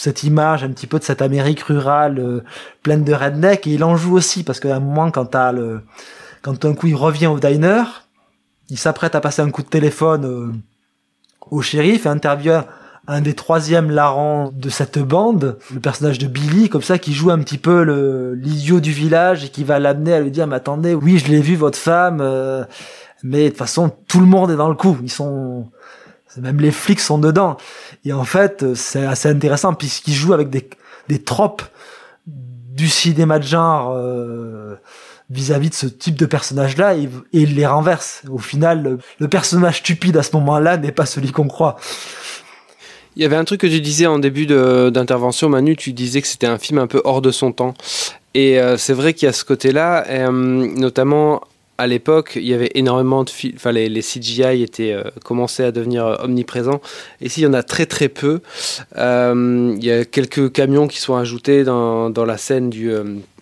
cette 0.00 0.22
image 0.22 0.64
un 0.64 0.70
petit 0.70 0.86
peu 0.86 0.98
de 0.98 1.04
cette 1.04 1.22
Amérique 1.22 1.60
rurale 1.62 2.18
euh, 2.18 2.44
pleine 2.82 3.04
de 3.04 3.12
redneck 3.12 3.66
et 3.66 3.70
il 3.70 3.84
en 3.84 3.96
joue 3.96 4.16
aussi 4.16 4.44
parce 4.44 4.60
qu'à 4.60 4.76
un 4.76 4.80
moment 4.80 5.10
quand 5.10 5.26
t'as 5.26 5.52
le 5.52 5.82
quand 6.42 6.64
un 6.64 6.74
coup 6.74 6.86
il 6.86 6.94
revient 6.94 7.26
au 7.26 7.38
diner 7.38 7.82
il 8.70 8.78
s'apprête 8.78 9.14
à 9.14 9.20
passer 9.20 9.42
un 9.42 9.50
coup 9.50 9.62
de 9.62 9.68
téléphone 9.68 10.24
euh, 10.24 10.52
au 11.50 11.62
shérif 11.62 12.06
et 12.06 12.08
interviewe 12.08 12.62
un 13.10 13.22
des 13.22 13.34
troisièmes 13.34 13.90
larrons 13.90 14.52
de 14.54 14.68
cette 14.68 14.98
bande, 14.98 15.58
le 15.72 15.80
personnage 15.80 16.18
de 16.18 16.26
Billy, 16.26 16.68
comme 16.68 16.82
ça, 16.82 16.98
qui 16.98 17.14
joue 17.14 17.30
un 17.30 17.38
petit 17.38 17.56
peu 17.56 17.82
le 17.82 18.34
l'idiot 18.34 18.80
du 18.80 18.92
village 18.92 19.46
et 19.46 19.48
qui 19.48 19.64
va 19.64 19.78
l'amener 19.78 20.12
à 20.12 20.20
lui 20.20 20.30
dire, 20.30 20.46
mais 20.46 20.56
attendez, 20.56 20.94
oui, 20.94 21.16
je 21.16 21.28
l'ai 21.28 21.40
vu, 21.40 21.56
votre 21.56 21.78
femme, 21.78 22.18
euh, 22.20 22.64
mais 23.22 23.44
de 23.44 23.48
toute 23.48 23.56
façon, 23.56 23.90
tout 24.08 24.20
le 24.20 24.26
monde 24.26 24.50
est 24.50 24.56
dans 24.56 24.68
le 24.68 24.74
coup. 24.74 24.98
Ils 25.02 25.10
sont, 25.10 25.70
même 26.36 26.60
les 26.60 26.70
flics 26.70 27.00
sont 27.00 27.18
dedans. 27.18 27.56
Et 28.04 28.12
en 28.12 28.24
fait, 28.24 28.74
c'est 28.74 29.04
assez 29.04 29.28
intéressant 29.28 29.74
puisqu'il 29.74 30.14
joue 30.14 30.32
avec 30.32 30.50
des, 30.50 30.68
des 31.08 31.22
tropes 31.22 31.62
du 32.26 32.88
cinéma 32.88 33.38
de 33.38 33.44
genre 33.44 33.92
euh, 33.92 34.76
vis-à-vis 35.30 35.70
de 35.70 35.74
ce 35.74 35.86
type 35.86 36.16
de 36.16 36.26
personnage-là 36.26 36.96
et, 36.96 37.08
il 37.32 37.56
les 37.56 37.66
renverse. 37.66 38.22
Au 38.30 38.38
final, 38.38 38.98
le, 39.18 39.28
personnage 39.28 39.78
stupide 39.78 40.16
à 40.16 40.22
ce 40.22 40.34
moment-là 40.36 40.76
n'est 40.76 40.92
pas 40.92 41.06
celui 41.06 41.32
qu'on 41.32 41.48
croit. 41.48 41.76
Il 43.16 43.22
y 43.22 43.24
avait 43.24 43.36
un 43.36 43.44
truc 43.44 43.60
que 43.60 43.66
tu 43.66 43.80
disais 43.80 44.06
en 44.06 44.20
début 44.20 44.46
d'intervention, 44.46 45.48
Manu, 45.48 45.76
tu 45.76 45.92
disais 45.92 46.22
que 46.22 46.28
c'était 46.28 46.46
un 46.46 46.58
film 46.58 46.78
un 46.78 46.86
peu 46.86 47.02
hors 47.04 47.20
de 47.20 47.32
son 47.32 47.50
temps. 47.50 47.74
Et 48.34 48.60
euh, 48.60 48.76
c'est 48.76 48.92
vrai 48.92 49.12
qu'il 49.12 49.26
y 49.26 49.28
a 49.28 49.32
ce 49.32 49.44
côté-là, 49.44 50.04
euh, 50.08 50.30
notamment 50.30 51.40
à 51.78 51.86
l'époque, 51.86 52.32
il 52.34 52.46
y 52.46 52.54
avait 52.54 52.72
énormément 52.74 53.22
de 53.22 53.30
films, 53.30 53.56
les, 53.70 54.02
CGI 54.02 54.62
étaient 54.62 54.92
euh, 54.92 55.04
commençaient 55.24 55.64
à 55.64 55.72
devenir 55.72 56.04
euh, 56.04 56.16
omniprésents. 56.24 56.80
Ici, 57.20 57.40
il 57.40 57.44
y 57.44 57.46
en 57.46 57.54
a 57.54 57.62
très 57.62 57.86
très 57.86 58.08
peu. 58.08 58.40
Euh, 58.96 59.74
il 59.76 59.84
y 59.84 59.92
a 59.92 60.04
quelques 60.04 60.50
camions 60.52 60.88
qui 60.88 60.98
sont 60.98 61.14
ajoutés 61.14 61.62
dans, 61.62 62.10
dans 62.10 62.24
la 62.24 62.36
scène 62.36 62.68
du 62.68 62.90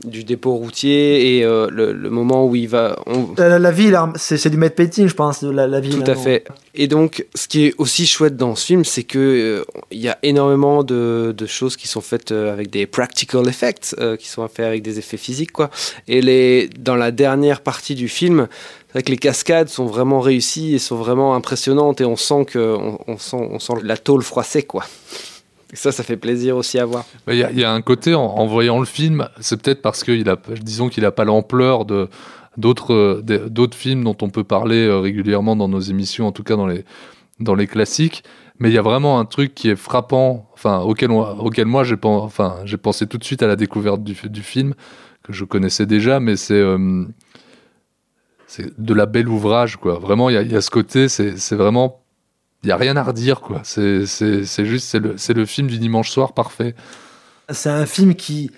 du 0.04 0.24
dépôt 0.24 0.54
routier 0.54 1.38
et 1.38 1.44
euh, 1.44 1.68
le, 1.70 2.10
moment 2.10 2.46
où 2.46 2.54
il 2.56 2.68
va. 2.68 2.96
La, 3.36 3.70
ville, 3.70 3.98
c'est 4.16 4.48
du 4.50 4.56
made 4.56 4.74
painting, 4.74 5.08
je 5.08 5.14
pense, 5.14 5.42
la, 5.42 5.66
la 5.66 5.80
ville. 5.80 6.02
Tout 6.02 6.10
à 6.10 6.14
fait. 6.14 6.46
Et 6.74 6.88
donc, 6.88 7.26
ce 7.34 7.48
qui 7.48 7.66
est 7.66 7.74
aussi 7.78 8.06
chouette 8.06 8.36
dans 8.36 8.54
ce 8.54 8.66
film, 8.66 8.84
c'est 8.84 9.02
que 9.02 9.18
euh, 9.18 9.64
il 9.90 10.00
y 10.00 10.08
a 10.08 10.18
énormément 10.22 10.82
de, 10.82 11.34
de, 11.36 11.46
choses 11.46 11.76
qui 11.76 11.88
sont 11.88 12.00
faites 12.00 12.32
euh, 12.32 12.52
avec 12.52 12.70
des 12.70 12.86
practical 12.86 13.46
effects, 13.48 13.96
qui 14.18 14.28
sont 14.28 14.46
faits 14.48 14.66
avec 14.66 14.82
des 14.82 14.98
effets 14.98 15.16
physiques, 15.16 15.52
quoi. 15.52 15.70
Et 16.08 16.20
les, 16.20 16.68
dans 16.78 16.96
la 16.96 17.10
dernière 17.10 17.60
partie 17.60 17.94
du 17.94 18.08
film, 18.08 18.48
c'est 18.86 18.92
vrai 18.92 19.02
que 19.02 19.10
les 19.10 19.18
cascades 19.18 19.68
sont 19.68 19.86
vraiment 19.86 20.20
réussies 20.20 20.74
et 20.74 20.78
sont 20.78 20.96
vraiment 20.96 21.34
impressionnantes 21.34 22.00
et 22.00 22.04
on 22.04 22.16
sent 22.16 22.44
que 22.46 22.58
on, 22.58 22.98
on 23.06 23.18
sent, 23.18 23.36
on 23.36 23.58
sent 23.58 23.74
la 23.82 23.96
tôle 23.96 24.22
froissée, 24.22 24.62
quoi 24.62 24.84
ça, 25.72 25.92
ça 25.92 26.02
fait 26.02 26.16
plaisir 26.16 26.56
aussi 26.56 26.78
à 26.78 26.84
voir. 26.84 27.04
Il 27.28 27.36
y, 27.36 27.64
a 27.64 27.72
un 27.72 27.82
côté, 27.82 28.14
en, 28.14 28.46
voyant 28.46 28.78
le 28.78 28.84
film, 28.84 29.28
c'est 29.40 29.60
peut-être 29.60 29.82
parce 29.82 30.04
qu'il 30.04 30.28
a, 30.28 30.36
disons 30.60 30.88
qu'il 30.88 31.02
n'a 31.02 31.10
pas 31.10 31.24
l'ampleur 31.24 31.84
de 31.84 32.08
d'autres 32.56 33.74
films 33.74 34.04
dont 34.04 34.16
on 34.22 34.30
peut 34.30 34.44
parler 34.44 34.86
euh, 34.86 34.98
régulièrement 34.98 35.56
dans 35.56 35.68
nos 35.68 35.80
émissions, 35.80 36.26
en 36.26 36.32
tout 36.32 36.42
cas 36.42 36.56
dans 36.56 36.66
les 36.66 36.84
dans 37.38 37.54
les 37.54 37.66
classiques. 37.66 38.24
Mais 38.58 38.70
il 38.70 38.72
y 38.72 38.78
a 38.78 38.82
vraiment 38.82 39.18
un 39.18 39.26
truc 39.26 39.54
qui 39.54 39.68
est 39.68 39.76
frappant, 39.76 40.48
enfin 40.54 40.78
auquel 40.78 41.10
auquel 41.10 41.66
moi 41.66 41.84
j'ai 41.84 41.96
pensé 42.78 43.06
tout 43.06 43.18
de 43.18 43.24
suite 43.24 43.42
à 43.42 43.46
la 43.46 43.56
découverte 43.56 44.02
du, 44.02 44.14
film 44.42 44.72
que 45.22 45.34
je 45.34 45.44
connaissais 45.44 45.84
déjà, 45.84 46.18
mais 46.18 46.36
c'est 46.36 46.54
euh, 46.54 47.04
c'est 48.46 48.80
de 48.80 48.94
la 48.94 49.04
belle 49.04 49.28
ouvrage 49.28 49.76
quoi. 49.76 49.98
Vraiment, 49.98 50.30
il 50.30 50.34
y 50.34 50.38
a, 50.38 50.42
y 50.42 50.56
a, 50.56 50.62
ce 50.62 50.70
côté, 50.70 51.08
c'est 51.08 51.54
vraiment 51.56 52.05
il 52.66 52.70
y 52.70 52.72
a 52.72 52.76
rien 52.76 52.96
à 52.96 53.04
redire 53.04 53.40
quoi. 53.40 53.60
C'est 53.62 54.00
juste 54.00 54.88
c'est 54.88 54.98
le, 54.98 55.14
le 55.34 55.46
film 55.46 55.68
du 55.68 55.78
dimanche 55.78 56.10
soir 56.10 56.32
parfait. 56.32 56.74
C'est 57.48 57.70
un 57.70 57.86
film 57.86 58.16
qui, 58.16 58.50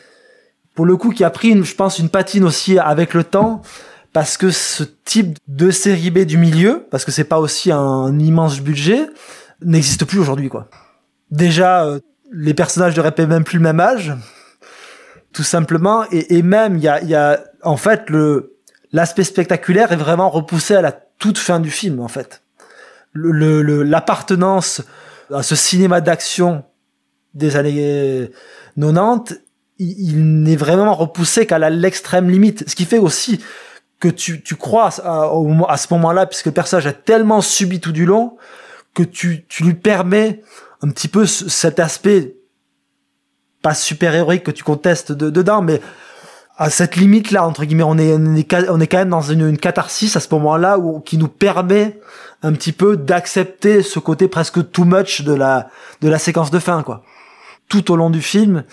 pour 0.74 0.86
le 0.86 0.96
coup, 0.96 1.10
qui 1.10 1.24
a 1.24 1.30
pris, 1.30 1.62
je 1.62 1.74
pense, 1.74 1.98
une 1.98 2.08
patine 2.08 2.42
aussi 2.42 2.78
avec 2.78 3.12
le 3.12 3.22
temps, 3.22 3.60
parce 4.14 4.38
que 4.38 4.50
ce 4.50 4.82
type 5.04 5.36
de 5.46 5.70
série 5.70 6.10
B 6.10 6.20
du 6.20 6.38
milieu, 6.38 6.86
parce 6.90 7.04
que 7.04 7.10
c'est 7.10 7.24
pas 7.24 7.38
aussi 7.38 7.70
un 7.70 8.18
immense 8.18 8.60
budget, 8.60 9.10
n'existe 9.62 10.06
plus 10.06 10.18
aujourd'hui 10.18 10.48
quoi. 10.48 10.70
Déjà, 11.30 11.84
euh, 11.84 12.00
les 12.32 12.54
personnages 12.54 12.96
n'auraient 12.96 13.14
même 13.26 13.44
plus 13.44 13.58
le 13.58 13.64
même 13.64 13.80
âge, 13.80 14.14
tout 15.34 15.42
simplement, 15.42 16.04
et, 16.10 16.38
et 16.38 16.42
même 16.42 16.76
il 16.76 16.82
y 16.82 16.88
a, 16.88 17.04
y 17.04 17.14
a, 17.14 17.44
en 17.62 17.76
fait, 17.76 18.08
le 18.08 18.54
l'aspect 18.90 19.24
spectaculaire 19.24 19.92
est 19.92 19.96
vraiment 19.96 20.30
repoussé 20.30 20.74
à 20.74 20.80
la 20.80 20.92
toute 20.92 21.36
fin 21.36 21.60
du 21.60 21.70
film 21.70 22.00
en 22.00 22.08
fait 22.08 22.42
l'appartenance 23.14 24.82
le, 25.30 25.36
à 25.36 25.42
ce 25.42 25.56
cinéma 25.56 26.00
d'action 26.00 26.64
des 27.34 27.56
années 27.56 28.30
90, 28.78 29.40
il, 29.78 30.42
n'est 30.42 30.56
vraiment 30.56 30.94
repoussé 30.94 31.46
qu'à 31.46 31.58
l'extrême 31.70 32.28
limite. 32.30 32.68
Ce 32.68 32.74
qui 32.74 32.84
fait 32.84 32.98
aussi 32.98 33.40
que 34.00 34.08
tu, 34.08 34.42
tu 34.42 34.56
crois 34.56 34.90
à, 35.04 35.30
à 35.68 35.76
ce 35.76 35.86
moment-là, 35.94 36.26
puisque 36.26 36.46
le 36.46 36.52
personnage 36.52 36.86
a 36.86 36.92
tellement 36.92 37.40
subi 37.40 37.80
tout 37.80 37.92
du 37.92 38.06
long, 38.06 38.36
que 38.94 39.02
tu, 39.02 39.44
tu 39.48 39.64
lui 39.64 39.74
permets 39.74 40.42
un 40.82 40.90
petit 40.90 41.08
peu 41.08 41.26
ce- 41.26 41.48
cet 41.48 41.78
aspect 41.78 42.36
pas 43.62 43.74
super 43.74 44.14
héroïque 44.14 44.44
que 44.44 44.50
tu 44.50 44.62
contestes 44.64 45.12
de, 45.12 45.30
dedans, 45.30 45.62
mais 45.62 45.80
à 46.60 46.70
cette 46.70 46.96
limite 46.96 47.30
là 47.30 47.46
entre 47.46 47.64
guillemets, 47.64 47.84
on 47.84 47.96
est 47.98 48.12
on 48.14 48.34
est, 48.34 48.68
on 48.68 48.80
est 48.80 48.86
quand 48.88 48.98
même 48.98 49.08
dans 49.10 49.22
une, 49.22 49.48
une 49.48 49.58
catharsis 49.58 50.16
à 50.16 50.20
ce 50.20 50.28
moment-là 50.32 50.78
où 50.78 51.00
qui 51.00 51.16
nous 51.16 51.28
permet 51.28 52.00
un 52.42 52.52
petit 52.52 52.72
peu 52.72 52.96
d'accepter 52.96 53.82
ce 53.82 53.98
côté 54.00 54.28
presque 54.28 54.70
too 54.72 54.84
much 54.84 55.22
de 55.22 55.32
la 55.32 55.68
de 56.00 56.08
la 56.08 56.18
séquence 56.18 56.50
de 56.50 56.58
fin 56.58 56.82
quoi. 56.82 57.02
Tout 57.68 57.90
au 57.92 57.96
long 57.96 58.10
du 58.10 58.22
film, 58.22 58.64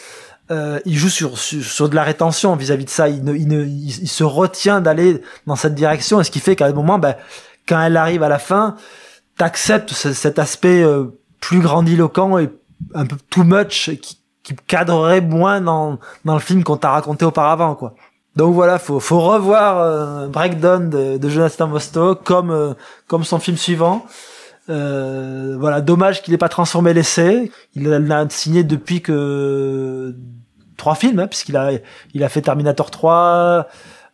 euh, 0.52 0.80
il 0.86 0.96
joue 0.98 1.10
sur, 1.10 1.38
sur 1.38 1.64
sur 1.64 1.90
de 1.90 1.96
la 1.96 2.04
rétention 2.04 2.56
vis-à-vis 2.56 2.86
de 2.86 2.90
ça. 2.90 3.10
Il, 3.10 3.24
ne, 3.24 3.36
il, 3.36 3.48
ne, 3.48 3.66
il, 3.66 4.08
se 4.08 4.24
retient 4.24 4.80
d'aller 4.82 5.22
dans 5.48 5.56
cette 5.58 5.76
direction, 5.76 6.22
et 6.22 6.24
ce 6.24 6.32
qui 6.32 6.40
fait 6.40 6.56
qu'à 6.56 6.66
un 6.68 6.72
moment, 6.72 6.98
ben, 6.98 7.16
quand 7.68 7.82
elle 7.82 7.98
arrive 7.98 8.24
à 8.24 8.30
la 8.30 8.40
fin, 8.40 8.78
t'acceptes 9.38 9.92
ce- 9.92 10.14
cet 10.14 10.40
aspect 10.40 10.82
euh, 10.82 11.20
plus 11.42 11.60
grandiloquent 11.60 12.38
et 12.40 12.50
un 12.94 13.06
peu 13.06 13.18
too 13.30 13.44
much 13.44 13.92
qui, 14.02 14.22
qui 14.46 14.56
cadrerait 14.68 15.22
moins 15.22 15.60
dans, 15.60 15.98
dans 16.24 16.36
le 16.36 16.40
film 16.40 16.64
qu'on 16.64 16.78
t'a 16.78 16.92
raconté 16.92 17.26
auparavant, 17.26 17.76
quoi. 17.76 17.96
Donc 18.36 18.54
voilà, 18.54 18.80
faut, 18.80 19.00
faut 19.00 19.22
revoir 19.22 19.80
euh, 19.80 20.28
Breakdown 20.28 20.90
de, 20.90 21.18
de 21.18 21.30
Jonathan 21.30 21.68
Mostow 21.68 22.16
comme, 22.16 22.52
euh, 22.52 22.74
comme 23.08 23.24
son 23.24 23.40
film 23.40 23.58
suivant. 23.58 24.06
Euh, 24.70 25.56
voilà, 25.60 25.82
dommage 25.82 26.22
qu'il 26.22 26.32
n'ait 26.34 26.38
pas 26.38 26.50
transformé 26.50 26.94
l'essai. 26.94 27.52
Il 27.76 27.88
l'a 27.88 28.30
signé 28.30 28.64
depuis 28.64 29.02
que 29.02 30.16
trois 30.78 30.96
films, 30.96 31.20
hein, 31.20 31.28
puisqu'il 31.28 31.56
a, 31.58 31.72
il 32.14 32.24
a 32.24 32.30
fait 32.30 32.42
Terminator 32.42 32.92
3, 32.92 33.68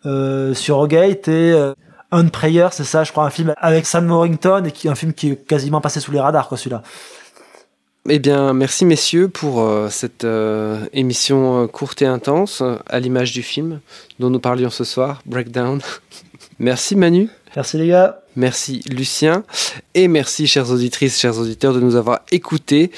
euh, 0.06 0.54
Surrogate 0.54 1.28
et 1.28 1.52
euh, 1.54 1.74
Un 2.12 2.28
Prayer, 2.28 2.68
c'est 2.72 2.84
ça, 2.84 3.04
je 3.04 3.12
crois, 3.12 3.26
un 3.26 3.30
film 3.30 3.54
avec 3.58 3.86
Sam 3.86 4.06
Morrington 4.06 4.64
et 4.66 4.72
qui 4.72 4.88
un 4.88 4.96
film 4.96 5.14
qui 5.14 5.32
est 5.32 5.36
quasiment 5.36 5.82
passé 5.82 6.00
sous 6.00 6.12
les 6.12 6.20
radars, 6.20 6.48
quoi, 6.48 6.58
celui-là. 6.58 6.84
Eh 8.10 8.18
bien, 8.18 8.54
merci 8.54 8.84
messieurs 8.84 9.28
pour 9.28 9.62
euh, 9.62 9.90
cette 9.90 10.24
euh, 10.24 10.86
émission 10.92 11.64
euh, 11.64 11.68
courte 11.68 12.02
et 12.02 12.08
intense, 12.08 12.64
à 12.88 13.00
l'image 13.00 13.32
du 13.32 13.44
film 13.44 13.80
dont 14.18 14.32
nous 14.32 14.40
parlions 14.40 14.72
ce 14.72 14.84
soir, 14.84 15.22
Breakdown. 15.28 15.80
merci 16.60 16.96
Manu. 16.96 17.30
Merci 17.56 17.78
les 17.78 17.88
gars. 17.90 18.22
Merci 18.36 18.82
Lucien 18.90 19.44
et 19.94 20.08
merci 20.08 20.48
chères 20.48 20.72
auditrices, 20.72 21.20
chers 21.20 21.38
auditeurs 21.38 21.76
de 21.76 21.80
nous 21.80 21.96
avoir 21.96 22.22
écoutés. 22.32 22.92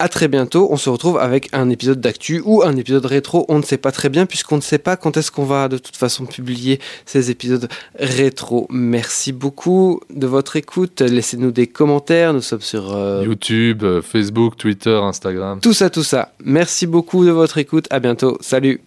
À 0.00 0.08
très 0.08 0.28
bientôt, 0.28 0.68
on 0.70 0.76
se 0.76 0.88
retrouve 0.90 1.18
avec 1.18 1.48
un 1.52 1.70
épisode 1.70 2.00
d'actu 2.00 2.40
ou 2.44 2.62
un 2.62 2.76
épisode 2.76 3.04
rétro, 3.04 3.44
on 3.48 3.58
ne 3.58 3.64
sait 3.64 3.78
pas 3.78 3.90
très 3.90 4.08
bien 4.08 4.26
puisqu'on 4.26 4.56
ne 4.56 4.60
sait 4.60 4.78
pas 4.78 4.96
quand 4.96 5.16
est-ce 5.16 5.32
qu'on 5.32 5.44
va 5.44 5.66
de 5.66 5.76
toute 5.76 5.96
façon 5.96 6.24
publier 6.24 6.78
ces 7.04 7.32
épisodes 7.32 7.68
rétro. 7.98 8.68
Merci 8.70 9.32
beaucoup 9.32 10.00
de 10.14 10.28
votre 10.28 10.54
écoute, 10.54 11.00
laissez-nous 11.00 11.50
des 11.50 11.66
commentaires, 11.66 12.32
nous 12.32 12.42
sommes 12.42 12.60
sur 12.60 12.94
euh, 12.94 13.24
YouTube, 13.24 13.82
euh, 13.82 14.00
Facebook, 14.00 14.56
Twitter, 14.56 15.00
Instagram. 15.02 15.58
tout 15.60 15.72
ça, 15.72 15.90
tout 15.90 16.04
ça. 16.04 16.32
Merci 16.44 16.86
beaucoup 16.86 17.24
de 17.24 17.30
votre 17.30 17.58
écoute, 17.58 17.88
à 17.90 17.98
bientôt, 17.98 18.38
salut 18.40 18.80